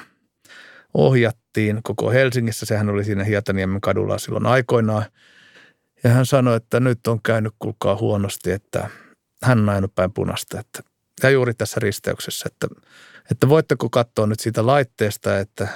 ohjattiin 0.95 1.81
koko 1.83 2.11
Helsingissä. 2.11 2.67
Sehän 2.67 2.89
oli 2.89 3.05
siinä 3.05 3.25
Hietaniemen 3.25 3.81
kadulla 3.81 4.19
silloin 4.19 4.47
aikoinaan. 4.47 5.05
Ja 6.05 6.11
hän 6.11 6.27
sanoi, 6.27 6.57
että 6.57 6.81
nyt 6.81 7.07
on 7.07 7.23
käynyt 7.23 7.55
kulkaa 7.59 7.97
huonosti, 7.97 8.51
että 8.51 8.91
hän 9.43 9.59
on 9.59 9.69
ajanut 9.69 9.95
päin 9.95 10.13
punasta. 10.13 10.61
Että, 10.61 10.83
ja 11.23 11.31
juuri 11.31 11.55
tässä 11.55 11.81
risteyksessä, 11.81 12.49
että, 12.53 12.67
että 13.31 13.49
voitteko 13.49 13.91
katsoa 13.91 14.27
nyt 14.27 14.41
siitä 14.41 14.67
laitteesta, 14.67 15.39
että 15.39 15.69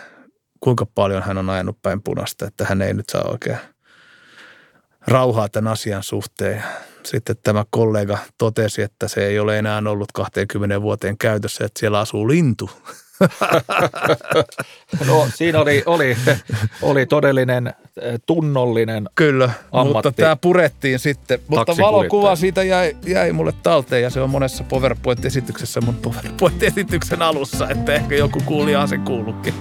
kuinka 0.60 0.86
paljon 0.86 1.22
hän 1.22 1.38
on 1.38 1.50
ajanut 1.50 1.82
päin 1.82 2.02
punasta, 2.02 2.46
että 2.46 2.64
hän 2.64 2.82
ei 2.82 2.94
nyt 2.94 3.08
saa 3.08 3.24
oikein 3.30 3.58
rauhaa 5.06 5.48
tämän 5.48 5.72
asian 5.72 6.02
suhteen. 6.02 6.62
Sitten 7.02 7.36
tämä 7.42 7.64
kollega 7.70 8.18
totesi, 8.38 8.82
että 8.82 9.08
se 9.08 9.26
ei 9.26 9.38
ole 9.38 9.58
enää 9.58 9.82
ollut 9.90 10.12
20 10.12 10.82
vuoteen 10.82 11.18
käytössä, 11.18 11.64
että 11.64 11.80
siellä 11.80 12.00
asuu 12.00 12.28
lintu. 12.28 12.70
No 15.06 15.28
siinä 15.34 15.60
oli, 15.60 15.82
oli, 15.86 16.16
oli 16.82 17.06
todellinen 17.06 17.66
eh, 17.66 18.20
tunnollinen 18.26 19.08
Kyllä, 19.14 19.50
ammatti. 19.72 19.92
mutta 19.92 20.12
tämä 20.12 20.36
purettiin 20.36 20.98
sitten. 20.98 21.38
Mutta 21.48 21.76
valokuva 21.76 22.36
siitä 22.36 22.62
jäi, 22.62 22.96
jäi 23.06 23.32
mulle 23.32 23.52
talteen 23.62 24.02
ja 24.02 24.10
se 24.10 24.20
on 24.20 24.30
monessa 24.30 24.64
PowerPoint-esityksessä 24.64 25.80
mun 25.80 25.96
PowerPoint-esityksen 25.96 27.22
alussa, 27.22 27.68
että 27.68 27.94
ehkä 27.94 28.14
joku 28.14 28.42
kuulija 28.46 28.86
se 28.86 28.98
kuullutkin. 28.98 29.54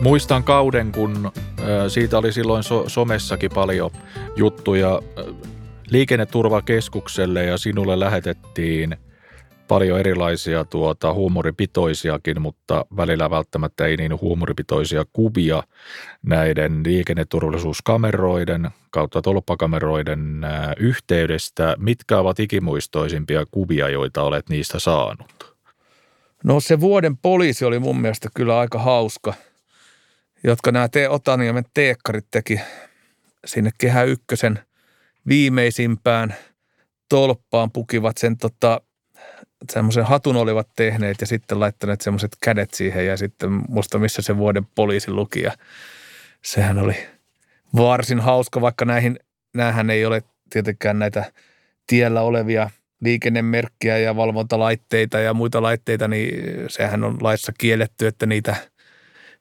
Muistan 0.00 0.44
kauden, 0.44 0.92
kun 0.92 1.32
siitä 1.88 2.18
oli 2.18 2.32
silloin 2.32 2.62
so- 2.62 2.88
somessakin 2.88 3.50
paljon 3.54 3.90
juttuja 4.36 5.02
liikenneturvakeskukselle 5.90 7.44
ja 7.44 7.58
sinulle 7.58 8.00
lähetettiin 8.00 8.96
paljon 9.68 10.00
erilaisia 10.00 10.64
tuota, 10.64 11.12
huumoripitoisiakin, 11.12 12.42
mutta 12.42 12.84
välillä 12.96 13.30
välttämättä 13.30 13.86
ei 13.86 13.96
niin 13.96 14.20
huumoripitoisia 14.20 15.04
kuvia 15.12 15.62
näiden 16.22 16.80
liikenneturvallisuuskameroiden 16.84 18.70
kautta 18.90 19.22
tolppakameroiden 19.22 20.40
yhteydestä. 20.78 21.76
Mitkä 21.78 22.18
ovat 22.18 22.40
ikimuistoisimpia 22.40 23.44
kuvia, 23.50 23.88
joita 23.88 24.22
olet 24.22 24.48
niistä 24.48 24.78
saanut? 24.78 25.56
No 26.44 26.60
se 26.60 26.80
vuoden 26.80 27.16
poliisi 27.16 27.64
oli 27.64 27.78
mun 27.78 28.00
mielestä 28.00 28.28
kyllä 28.34 28.58
aika 28.58 28.78
hauska– 28.78 29.34
jotka 30.44 30.72
nämä 30.72 30.88
te 30.88 31.08
Otaniemen 31.08 31.64
teekkarit 31.74 32.26
teki 32.30 32.60
sinne 33.46 33.70
Kehä 33.78 34.02
Ykkösen 34.02 34.58
viimeisimpään 35.28 36.34
tolppaan 37.08 37.70
pukivat 37.70 38.18
sen 38.18 38.36
tota, 38.36 38.80
semmoisen 39.72 40.04
hatun 40.04 40.36
olivat 40.36 40.68
tehneet 40.76 41.20
ja 41.20 41.26
sitten 41.26 41.60
laittaneet 41.60 42.00
semmoiset 42.00 42.36
kädet 42.42 42.74
siihen 42.74 43.06
ja 43.06 43.16
sitten 43.16 43.50
muista 43.68 43.98
missä 43.98 44.22
se 44.22 44.36
vuoden 44.36 44.66
poliisi 44.74 45.10
luki 45.10 45.42
ja 45.42 45.52
sehän 46.44 46.78
oli 46.78 46.96
varsin 47.76 48.20
hauska, 48.20 48.60
vaikka 48.60 48.84
näihin, 48.84 49.18
näähän 49.54 49.90
ei 49.90 50.04
ole 50.04 50.22
tietenkään 50.50 50.98
näitä 50.98 51.32
tiellä 51.86 52.22
olevia 52.22 52.70
liikennemerkkiä 53.00 53.98
ja 53.98 54.16
valvontalaitteita 54.16 55.18
ja 55.18 55.34
muita 55.34 55.62
laitteita, 55.62 56.08
niin 56.08 56.54
sehän 56.68 57.04
on 57.04 57.18
laissa 57.20 57.52
kielletty, 57.58 58.06
että 58.06 58.26
niitä– 58.26 58.56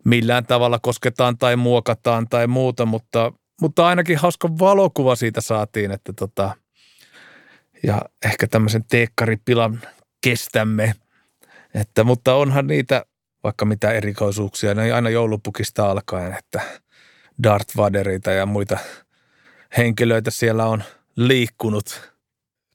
millään 0.06 0.46
tavalla 0.46 0.80
kosketaan 0.80 1.38
tai 1.38 1.56
muokataan 1.56 2.28
tai 2.30 2.48
muuta, 2.48 2.86
mutta, 2.86 3.34
mutta 3.62 3.88
ainakin 3.88 4.18
hauska 4.18 4.50
valokuva 4.60 5.16
siitä 5.16 5.42
saatiin, 5.42 5.92
että 5.92 6.14
tota, 6.14 6.56
ja 7.84 8.02
ehkä 8.26 8.48
tämmöisen 8.48 8.84
teekkaripilan 8.90 9.82
kestämme. 10.22 10.94
Että, 11.74 12.04
mutta 12.04 12.34
onhan 12.34 12.68
niitä 12.68 13.06
vaikka 13.44 13.66
mitä 13.66 13.92
erikoisuuksia, 13.92 14.74
ne 14.74 14.92
aina 14.92 15.10
joulupukista 15.10 15.92
alkaen, 15.92 16.34
että 16.34 16.62
Darth 17.44 17.78
Vaderita 17.78 18.32
ja 18.32 18.46
muita 18.46 18.78
henkilöitä 19.78 20.32
siellä 20.32 20.66
on 20.66 20.84
liikkunut. 21.16 22.12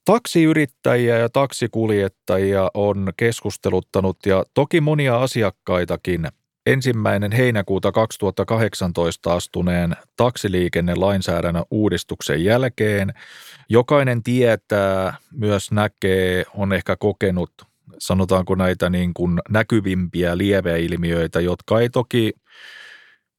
Taksiyrittäjiä 0.05 1.19
ja 1.19 1.29
taksikuljettajia 1.29 2.71
on 2.75 3.13
keskusteluttanut 3.17 4.19
ja 4.27 4.45
toki 4.55 4.81
monia 4.81 5.23
asiakkaitakin– 5.23 6.29
ensimmäinen 6.67 7.33
heinäkuuta 7.33 7.93
2018 7.93 9.35
astuneen 9.35 9.97
taksiliikennelainsäädännön 10.17 11.65
uudistuksen 11.71 12.45
jälkeen. 12.45 13.15
Jokainen 13.69 14.23
tietää, 14.23 15.17
myös 15.33 15.71
näkee, 15.73 16.45
on 16.55 16.73
ehkä 16.73 16.97
kokenut, 16.97 17.51
sanotaanko 17.99 18.55
näitä 18.55 18.91
niin 18.91 19.15
kuin 19.15 19.41
näkyvimpiä 19.51 20.39
lieveilmiöitä, 20.39 21.41
jotka 21.41 21.81
ei 21.81 21.91
toki 21.91 22.33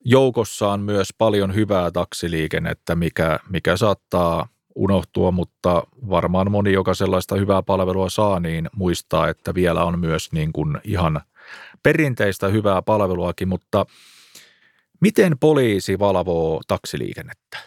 joukossaan 0.05 0.79
myös 0.79 1.07
paljon 1.17 1.55
hyvää 1.55 1.91
taksiliikennettä, 1.91 2.95
mikä, 2.95 3.39
mikä 3.49 3.77
saattaa 3.77 4.47
unohtua, 4.75 5.31
mutta 5.31 5.83
varmaan 6.09 6.51
moni, 6.51 6.73
joka 6.73 6.93
sellaista 6.93 7.35
hyvää 7.35 7.61
palvelua 7.61 8.09
saa, 8.09 8.39
niin 8.39 8.69
muistaa, 8.75 9.29
että 9.29 9.53
vielä 9.53 9.83
on 9.83 9.99
myös 9.99 10.31
niin 10.31 10.53
kuin 10.53 10.77
ihan– 10.83 11.21
perinteistä 11.85 12.47
hyvää 12.47 12.81
palveluakin, 12.81 13.47
mutta 13.47 13.85
miten 15.01 15.37
poliisi 15.39 15.99
valvoo 15.99 16.61
taksiliikennettä? 16.67 17.57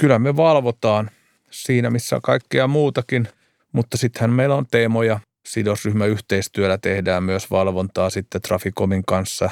Kyllä 0.00 0.18
me 0.18 0.36
valvotaan 0.36 1.10
siinä, 1.50 1.90
missä 1.90 2.20
kaikkea 2.22 2.66
muutakin, 2.66 3.28
mutta 3.72 3.96
sittenhän 3.96 4.30
meillä 4.30 4.54
on 4.54 4.66
teemoja. 4.70 5.20
Sidosryhmäyhteistyöllä 5.46 6.78
tehdään 6.78 7.22
myös 7.22 7.50
valvontaa 7.50 8.10
sitten 8.10 8.42
Traficomin 8.42 9.02
kanssa. 9.06 9.50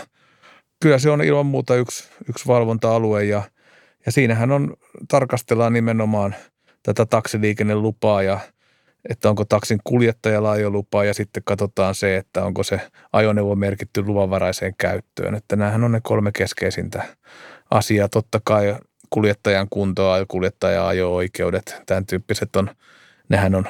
kyllä 0.82 0.98
se 0.98 1.10
on 1.10 1.22
ilman 1.22 1.46
muuta 1.46 1.76
yksi, 1.76 2.08
yksi 2.28 2.46
valvonta-alue 2.46 3.24
ja, 3.24 3.42
ja 4.06 4.12
siinähän 4.12 4.50
on, 4.50 4.76
tarkastellaan 5.08 5.72
nimenomaan 5.72 6.34
tätä 6.82 7.06
taksiliikennelupaa 7.06 8.22
ja 8.22 8.40
että 9.08 9.30
onko 9.30 9.44
taksin 9.44 9.80
kuljettajalla 9.84 10.50
ajolupa 10.50 11.04
ja 11.04 11.14
sitten 11.14 11.42
katsotaan 11.46 11.94
se, 11.94 12.16
että 12.16 12.44
onko 12.44 12.62
se 12.62 12.80
ajoneuvo 13.12 13.54
merkitty 13.54 14.02
luvanvaraiseen 14.02 14.74
käyttöön. 14.78 15.34
Että 15.34 15.56
näähän 15.56 15.84
on 15.84 15.92
ne 15.92 16.00
kolme 16.02 16.30
keskeisintä 16.32 17.04
asiaa. 17.70 18.08
Totta 18.08 18.40
kai 18.44 18.76
kuljettajan 19.10 19.66
kuntoa 19.70 20.18
ja 20.72 20.86
ajo-oikeudet, 20.86 21.82
tämän 21.86 22.06
tyyppiset 22.06 22.56
on, 22.56 22.70
nehän 23.28 23.54
on 23.54 23.64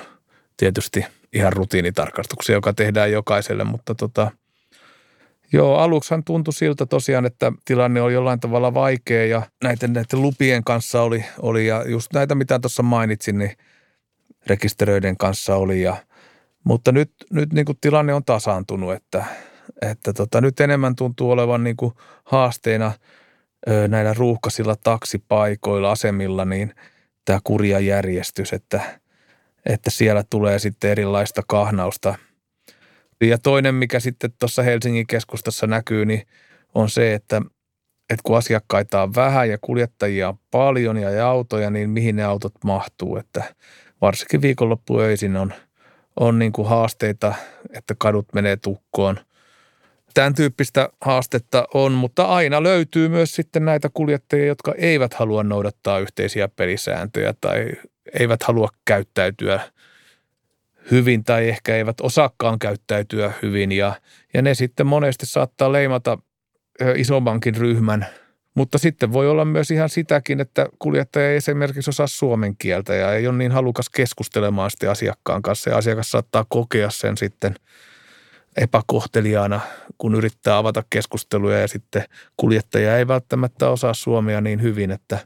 tietysti 0.56 1.04
ihan 1.32 1.52
rutiinitarkastuksia, 1.52 2.54
joka 2.54 2.72
tehdään 2.72 3.12
jokaiselle, 3.12 3.64
mutta 3.64 3.94
tota, 3.94 4.30
Joo, 5.54 5.76
aluksihan 5.76 6.24
tuntui 6.24 6.54
siltä 6.54 6.86
tosiaan, 6.86 7.26
että 7.26 7.52
tilanne 7.64 8.02
on 8.02 8.12
jollain 8.12 8.40
tavalla 8.40 8.74
vaikea 8.74 9.26
ja 9.26 9.42
näiden, 9.64 9.92
näiden 9.92 10.22
lupien 10.22 10.64
kanssa 10.64 11.02
oli, 11.02 11.24
oli 11.38 11.66
ja 11.66 11.84
just 11.88 12.12
näitä, 12.12 12.34
mitä 12.34 12.58
tuossa 12.58 12.82
mainitsin, 12.82 13.38
niin 13.38 13.56
rekisteröiden 14.46 15.16
kanssa 15.16 15.56
oli. 15.56 15.82
Ja, 15.82 15.96
mutta 16.64 16.92
nyt, 16.92 17.12
nyt 17.30 17.52
niin 17.52 17.64
kuin 17.64 17.78
tilanne 17.80 18.14
on 18.14 18.24
tasaantunut, 18.24 18.92
että, 18.92 19.24
että 19.82 20.12
tota, 20.12 20.40
nyt 20.40 20.60
enemmän 20.60 20.96
tuntuu 20.96 21.30
olevan 21.30 21.64
niin 21.64 21.76
kuin 21.76 21.92
haasteena 22.24 22.92
ö, 23.68 23.88
näillä 23.88 24.14
ruuhkaisilla 24.14 24.76
taksipaikoilla, 24.76 25.92
asemilla, 25.92 26.44
niin 26.44 26.74
tämä 27.24 27.38
kurja 27.44 27.80
järjestys, 27.80 28.52
että, 28.52 28.80
että 29.66 29.90
siellä 29.90 30.24
tulee 30.30 30.58
sitten 30.58 30.90
erilaista 30.90 31.42
kahnausta– 31.46 32.14
ja 33.28 33.38
toinen, 33.38 33.74
mikä 33.74 34.00
sitten 34.00 34.32
tuossa 34.38 34.62
Helsingin 34.62 35.06
keskustassa 35.06 35.66
näkyy, 35.66 36.06
niin 36.06 36.26
on 36.74 36.90
se, 36.90 37.14
että, 37.14 37.42
että 38.10 38.22
kun 38.24 38.36
asiakkaita 38.36 39.02
on 39.02 39.14
vähän 39.14 39.48
ja 39.48 39.58
kuljettajia 39.60 40.28
on 40.28 40.38
paljon 40.50 40.96
ja 40.96 41.28
autoja, 41.28 41.70
niin 41.70 41.90
mihin 41.90 42.16
ne 42.16 42.24
autot 42.24 42.52
mahtuu. 42.64 43.16
Että 43.16 43.54
varsinkin 44.02 44.42
viikonloppuöisin 44.42 45.36
on, 45.36 45.52
on 46.20 46.38
niin 46.38 46.52
kuin 46.52 46.68
haasteita, 46.68 47.34
että 47.76 47.94
kadut 47.98 48.26
menee 48.34 48.56
tukkoon. 48.56 49.20
Tämän 50.14 50.34
tyyppistä 50.34 50.88
haastetta 51.00 51.68
on, 51.74 51.92
mutta 51.92 52.24
aina 52.24 52.62
löytyy 52.62 53.08
myös 53.08 53.34
sitten 53.34 53.64
näitä 53.64 53.90
kuljettajia, 53.94 54.46
jotka 54.46 54.74
eivät 54.78 55.14
halua 55.14 55.42
noudattaa 55.42 55.98
yhteisiä 55.98 56.48
pelisääntöjä 56.48 57.34
tai 57.40 57.72
eivät 58.18 58.42
halua 58.42 58.68
käyttäytyä– 58.84 59.60
hyvin 60.90 61.24
tai 61.24 61.48
ehkä 61.48 61.76
eivät 61.76 62.00
osaakaan 62.00 62.58
käyttäytyä 62.58 63.32
hyvin 63.42 63.72
ja, 63.72 63.94
ja 64.34 64.42
ne 64.42 64.54
sitten 64.54 64.86
monesti 64.86 65.26
saattaa 65.26 65.72
leimata 65.72 66.18
isommankin 66.96 67.54
ryhmän. 67.54 68.06
Mutta 68.54 68.78
sitten 68.78 69.12
voi 69.12 69.28
olla 69.28 69.44
myös 69.44 69.70
ihan 69.70 69.88
sitäkin, 69.88 70.40
että 70.40 70.66
kuljettaja 70.78 71.30
ei 71.30 71.36
esimerkiksi 71.36 71.90
osaa 71.90 72.06
suomen 72.06 72.56
kieltä 72.56 72.94
ja 72.94 73.12
ei 73.12 73.26
ole 73.26 73.38
niin 73.38 73.52
halukas 73.52 73.90
keskustelemaan 73.90 74.70
sitten 74.70 74.90
asiakkaan 74.90 75.42
kanssa 75.42 75.70
ja 75.70 75.76
asiakas 75.76 76.10
saattaa 76.10 76.44
kokea 76.48 76.90
sen 76.90 77.16
sitten 77.16 77.54
epäkohteliaana, 78.56 79.60
kun 79.98 80.14
yrittää 80.14 80.56
avata 80.56 80.82
keskusteluja 80.90 81.60
ja 81.60 81.68
sitten 81.68 82.04
kuljettaja 82.36 82.98
ei 82.98 83.08
välttämättä 83.08 83.68
osaa 83.68 83.94
suomea 83.94 84.40
niin 84.40 84.62
hyvin, 84.62 84.90
että 84.90 85.18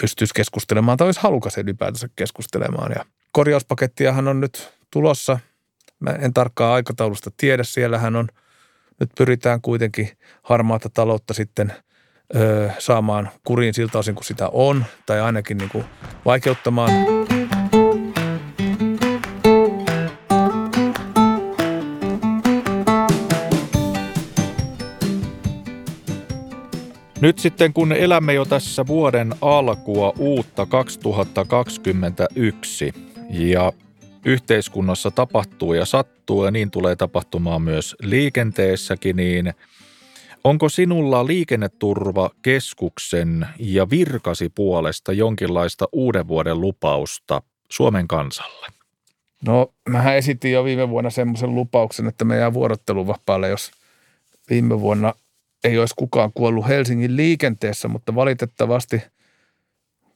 pystyisi 0.00 0.34
keskustelemaan 0.34 0.98
tai 0.98 1.08
olisi 1.08 1.20
halukas 1.20 1.58
ylipäätänsä 1.58 2.08
keskustelemaan 2.16 2.92
ja– 2.92 3.04
korjauspakettiahan 3.32 4.28
on 4.28 4.40
nyt 4.40 4.72
tulossa. 4.90 5.38
Mä 6.00 6.10
en 6.10 6.34
tarkkaa 6.34 6.74
aikataulusta 6.74 7.30
tiedä. 7.36 7.64
Siellähän 7.64 8.16
on, 8.16 8.28
nyt 9.00 9.10
pyritään 9.18 9.60
kuitenkin 9.60 10.10
harmaata 10.42 10.88
taloutta 10.94 11.34
sitten 11.34 11.72
ö, 12.36 12.70
saamaan 12.78 13.28
kuriin 13.44 13.74
siltä 13.74 13.98
osin 13.98 14.14
kuin 14.14 14.24
sitä 14.24 14.48
on, 14.52 14.84
tai 15.06 15.20
ainakin 15.20 15.58
niin 15.58 15.70
kuin 15.70 15.84
vaikeuttamaan. 16.24 16.90
Nyt 27.20 27.38
sitten 27.38 27.72
kun 27.72 27.92
elämme 27.92 28.34
jo 28.34 28.44
tässä 28.44 28.86
vuoden 28.86 29.34
alkua 29.40 30.12
uutta 30.18 30.66
2021, 30.66 32.92
ja 33.30 33.72
yhteiskunnassa 34.24 35.10
tapahtuu 35.10 35.74
ja 35.74 35.84
sattuu 35.84 36.44
ja 36.44 36.50
niin 36.50 36.70
tulee 36.70 36.96
tapahtumaan 36.96 37.62
myös 37.62 37.96
liikenteessäkin, 38.02 39.16
niin 39.16 39.54
onko 40.44 40.68
sinulla 40.68 41.26
liikenneturvakeskuksen 41.26 43.46
ja 43.58 43.90
virkasi 43.90 44.48
puolesta 44.48 45.12
jonkinlaista 45.12 45.88
uuden 45.92 46.28
vuoden 46.28 46.60
lupausta 46.60 47.42
Suomen 47.70 48.08
kansalle? 48.08 48.66
No, 49.46 49.74
mähän 49.88 50.16
esitin 50.16 50.52
jo 50.52 50.64
viime 50.64 50.88
vuonna 50.88 51.10
semmoisen 51.10 51.54
lupauksen, 51.54 52.06
että 52.06 52.24
me 52.24 52.36
jää 52.36 52.54
vuorotteluvapaalle, 52.54 53.48
jos 53.48 53.70
viime 54.50 54.80
vuonna 54.80 55.14
ei 55.64 55.78
olisi 55.78 55.94
kukaan 55.98 56.30
kuollut 56.34 56.68
Helsingin 56.68 57.16
liikenteessä, 57.16 57.88
mutta 57.88 58.14
valitettavasti– 58.14 59.02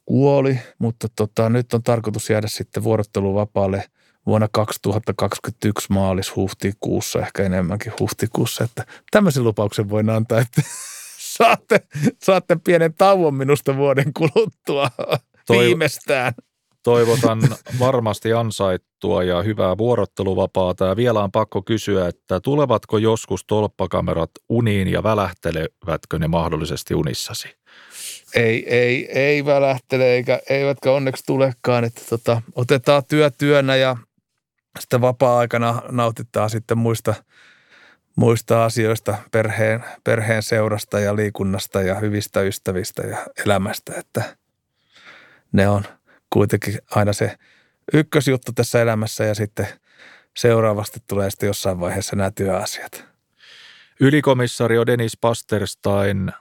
kuoli, 0.07 0.59
mutta 0.79 1.09
tota, 1.17 1.51
nyt 1.51 1.75
on 1.75 1.83
tarkoitus 1.83 2.31
jäädä 2.31 2.47
sitten 2.47 2.85
vuorotteluvapaalle 2.85 3.85
vuonna 4.27 4.49
2021 4.53 5.93
maalis-huhtikuussa, 5.93 7.21
ehkä 7.21 7.43
enemmänkin 7.43 7.93
huhtikuussa. 8.01 8.65
Että 8.65 8.85
tämmöisen 9.11 9.45
lupauksen 9.45 9.91
voin 9.91 10.11
antaa, 10.11 10.41
että 10.41 10.63
saatte, 11.37 11.81
saatte 12.23 12.57
pienen 12.65 12.95
tauon 12.95 13.35
minusta 13.35 13.77
vuoden 13.77 14.13
kuluttua 14.13 14.91
Toiv- 15.53 15.59
viimeistään. 15.59 16.33
Toivotan 16.83 17.43
varmasti 17.79 18.33
ansaittua 18.33 19.23
ja 19.23 19.43
hyvää 19.43 19.79
vuorotteluvapaata. 19.79 20.85
Ja 20.85 20.97
vielä 20.97 21.23
on 21.23 21.33
pakko 21.33 21.63
kysyä, 21.63 22.09
että 22.09 22.41
tulevatko 22.41 22.99
joskus 22.99 23.45
tolppakamerat 23.45 24.31
uniin 24.49 24.89
ja 24.89 25.03
välähtelevätkö 25.03 26.19
ne 26.19 26.29
mahdollisesti 26.29 26.95
unissasi? 26.95 27.49
ei, 28.35 28.75
ei, 28.75 29.21
ei 29.21 29.45
välähtele 29.45 30.15
eikä, 30.15 30.41
eivätkä 30.51 30.93
onneksi 30.93 31.23
tulekaan, 31.27 31.85
että 31.85 32.03
tota, 32.11 32.43
otetaan 32.55 33.03
työ 33.09 33.31
työnä 33.39 33.77
ja 33.77 33.97
sitten 34.81 35.01
vapaa-aikana 35.01 35.83
nautitaan 35.91 36.51
sitten 36.51 36.79
muista, 36.79 37.15
muista 38.17 38.65
asioista, 38.65 39.19
perheen, 39.33 39.85
perheen 40.05 40.43
seurasta 40.43 41.01
ja 41.01 41.17
liikunnasta 41.17 41.83
ja 41.83 41.95
hyvistä 41.95 42.41
ystävistä 42.41 43.03
ja 43.03 43.19
elämästä, 43.47 43.93
että 43.97 44.37
ne 45.53 45.69
on 45.69 45.85
kuitenkin 46.31 46.79
aina 46.91 47.13
se 47.13 47.37
ykkösjuttu 47.93 48.53
tässä 48.53 48.83
elämässä 48.83 49.25
ja 49.25 49.35
sitten 49.35 49.69
seuraavasti 50.37 51.01
tulee 51.07 51.31
sitten 51.31 51.47
jossain 51.47 51.81
vaiheessa 51.81 52.17
nämä 52.17 52.31
työasiat. 52.31 53.05
Ylikomissario 54.01 54.87
Denis 54.87 55.17
Pasterstein 55.17 56.33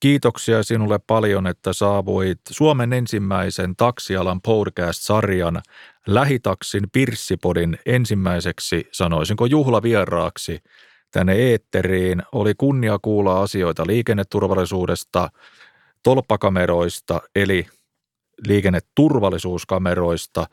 Kiitoksia 0.00 0.62
sinulle 0.62 0.98
paljon, 1.06 1.46
että 1.46 1.72
saavuit 1.72 2.40
Suomen 2.50 2.92
ensimmäisen 2.92 3.76
taksialan 3.76 4.42
podcast-sarjan 4.42 5.62
Lähitaksin 6.06 6.84
Pirssipodin 6.92 7.78
ensimmäiseksi, 7.86 8.88
sanoisinko 8.92 9.46
juhlavieraaksi, 9.46 10.58
tänne 11.10 11.34
eetteriin. 11.34 12.22
Oli 12.32 12.54
kunnia 12.58 12.98
kuulla 13.02 13.42
asioita 13.42 13.86
liikenneturvallisuudesta, 13.86 15.30
tolppakameroista 16.02 17.20
eli 17.34 17.66
liikenneturvallisuuskameroista, 18.46 20.46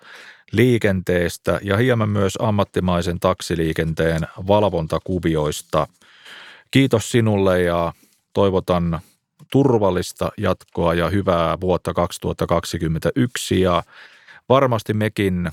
liikenteestä 0.51 1.59
ja 1.63 1.77
hieman 1.77 2.09
myös 2.09 2.33
ammattimaisen 2.39 3.19
taksiliikenteen 3.19 4.21
valvontakuvioista. 4.47 5.87
Kiitos 6.71 7.11
sinulle 7.11 7.61
ja 7.61 7.93
toivotan 8.33 8.99
turvallista 9.51 10.31
jatkoa 10.37 10.93
ja 10.93 11.09
hyvää 11.09 11.59
vuotta 11.61 11.93
2021 11.93 13.61
ja 13.61 13.83
varmasti 14.49 14.93
mekin 14.93 15.49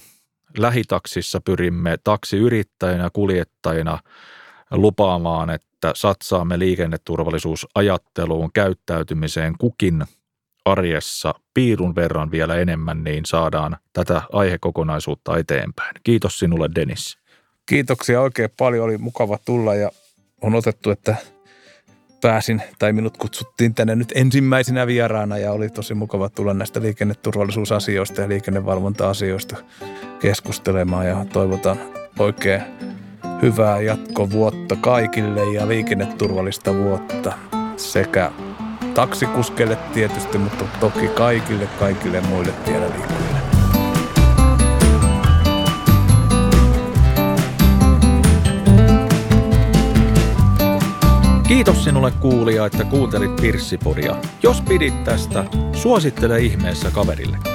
lähitaksissa 0.59 1.41
pyrimme 1.41 1.99
taksiyrittäjänä 2.05 3.03
ja 3.03 3.11
kuljettajina 3.13 3.99
lupaamaan, 4.71 5.51
että 5.51 5.93
satsaamme 5.95 6.59
liikenneturvallisuusajatteluun, 6.59 8.53
käyttäytymiseen 8.53 9.55
kukin 9.59 10.05
arjessa 10.65 11.35
piirun 11.55 11.95
verran 11.95 12.31
vielä 12.31 12.57
enemmän, 12.57 13.05
niin 13.05 13.27
saadaan 13.27 13.77
tätä 13.93 14.23
aihekokonaisuutta 14.33 15.39
eteenpäin. 15.39 15.95
Kiitos 16.05 16.39
sinulle, 16.39 16.69
Denis. 16.75 17.19
Kiitoksia 17.67 18.21
oikein 18.21 18.51
paljon. 18.59 18.85
Oli 18.85 18.99
mukava 18.99 19.39
tulla 19.45 19.75
ja 19.75 19.91
on 20.41 20.55
otettu, 20.55 20.91
että 20.91 21.17
pääsin, 22.23 22.63
tai 22.79 22.93
minut 22.93 23.17
kutsuttiin 23.17 23.75
tänne 23.75 23.97
nyt 23.97 24.13
ensimmäisenä 24.15 24.87
vieraana 24.87 25.39
ja 25.39 25.53
oli 25.53 25.69
tosi 25.69 25.95
mukava 25.95 26.29
tulla 26.29 26.55
näistä 26.55 26.83
liikenneturvallisuusasioista 26.83 28.21
ja 28.21 28.29
liikennevalvonta-asioista 28.29 29.57
keskustelemaan 30.21 31.07
ja 31.07 31.27
toivotan 31.33 31.77
oikein 32.19 32.63
hyvää 33.43 33.81
jatkovuotta 33.81 34.77
kaikille 34.77 35.53
ja 35.55 35.69
liikenneturvallista 35.69 36.75
vuotta. 36.75 37.33
sekä 37.77 38.31
taksikuskeille 38.95 39.79
tietysti, 39.95 40.39
mutta 40.39 40.65
toki 40.81 41.09
kaikille, 41.09 41.69
kaikille 41.79 42.21
muille 42.21 42.53
tiellä 42.65 42.87
liikkujille. 42.87 43.32
Kiitos 51.63 51.85
sinulle 51.85 52.11
kuulija, 52.11 52.67
että 52.67 52.85
kuuntelit 52.85 53.37
Pirssipodia. 53.37 54.17
Jos 54.43 54.61
pidit 54.61 55.05
tästä, 55.05 55.45
suosittele 55.73 56.41
ihmeessä 56.41 56.91
kaverille. 56.91 57.52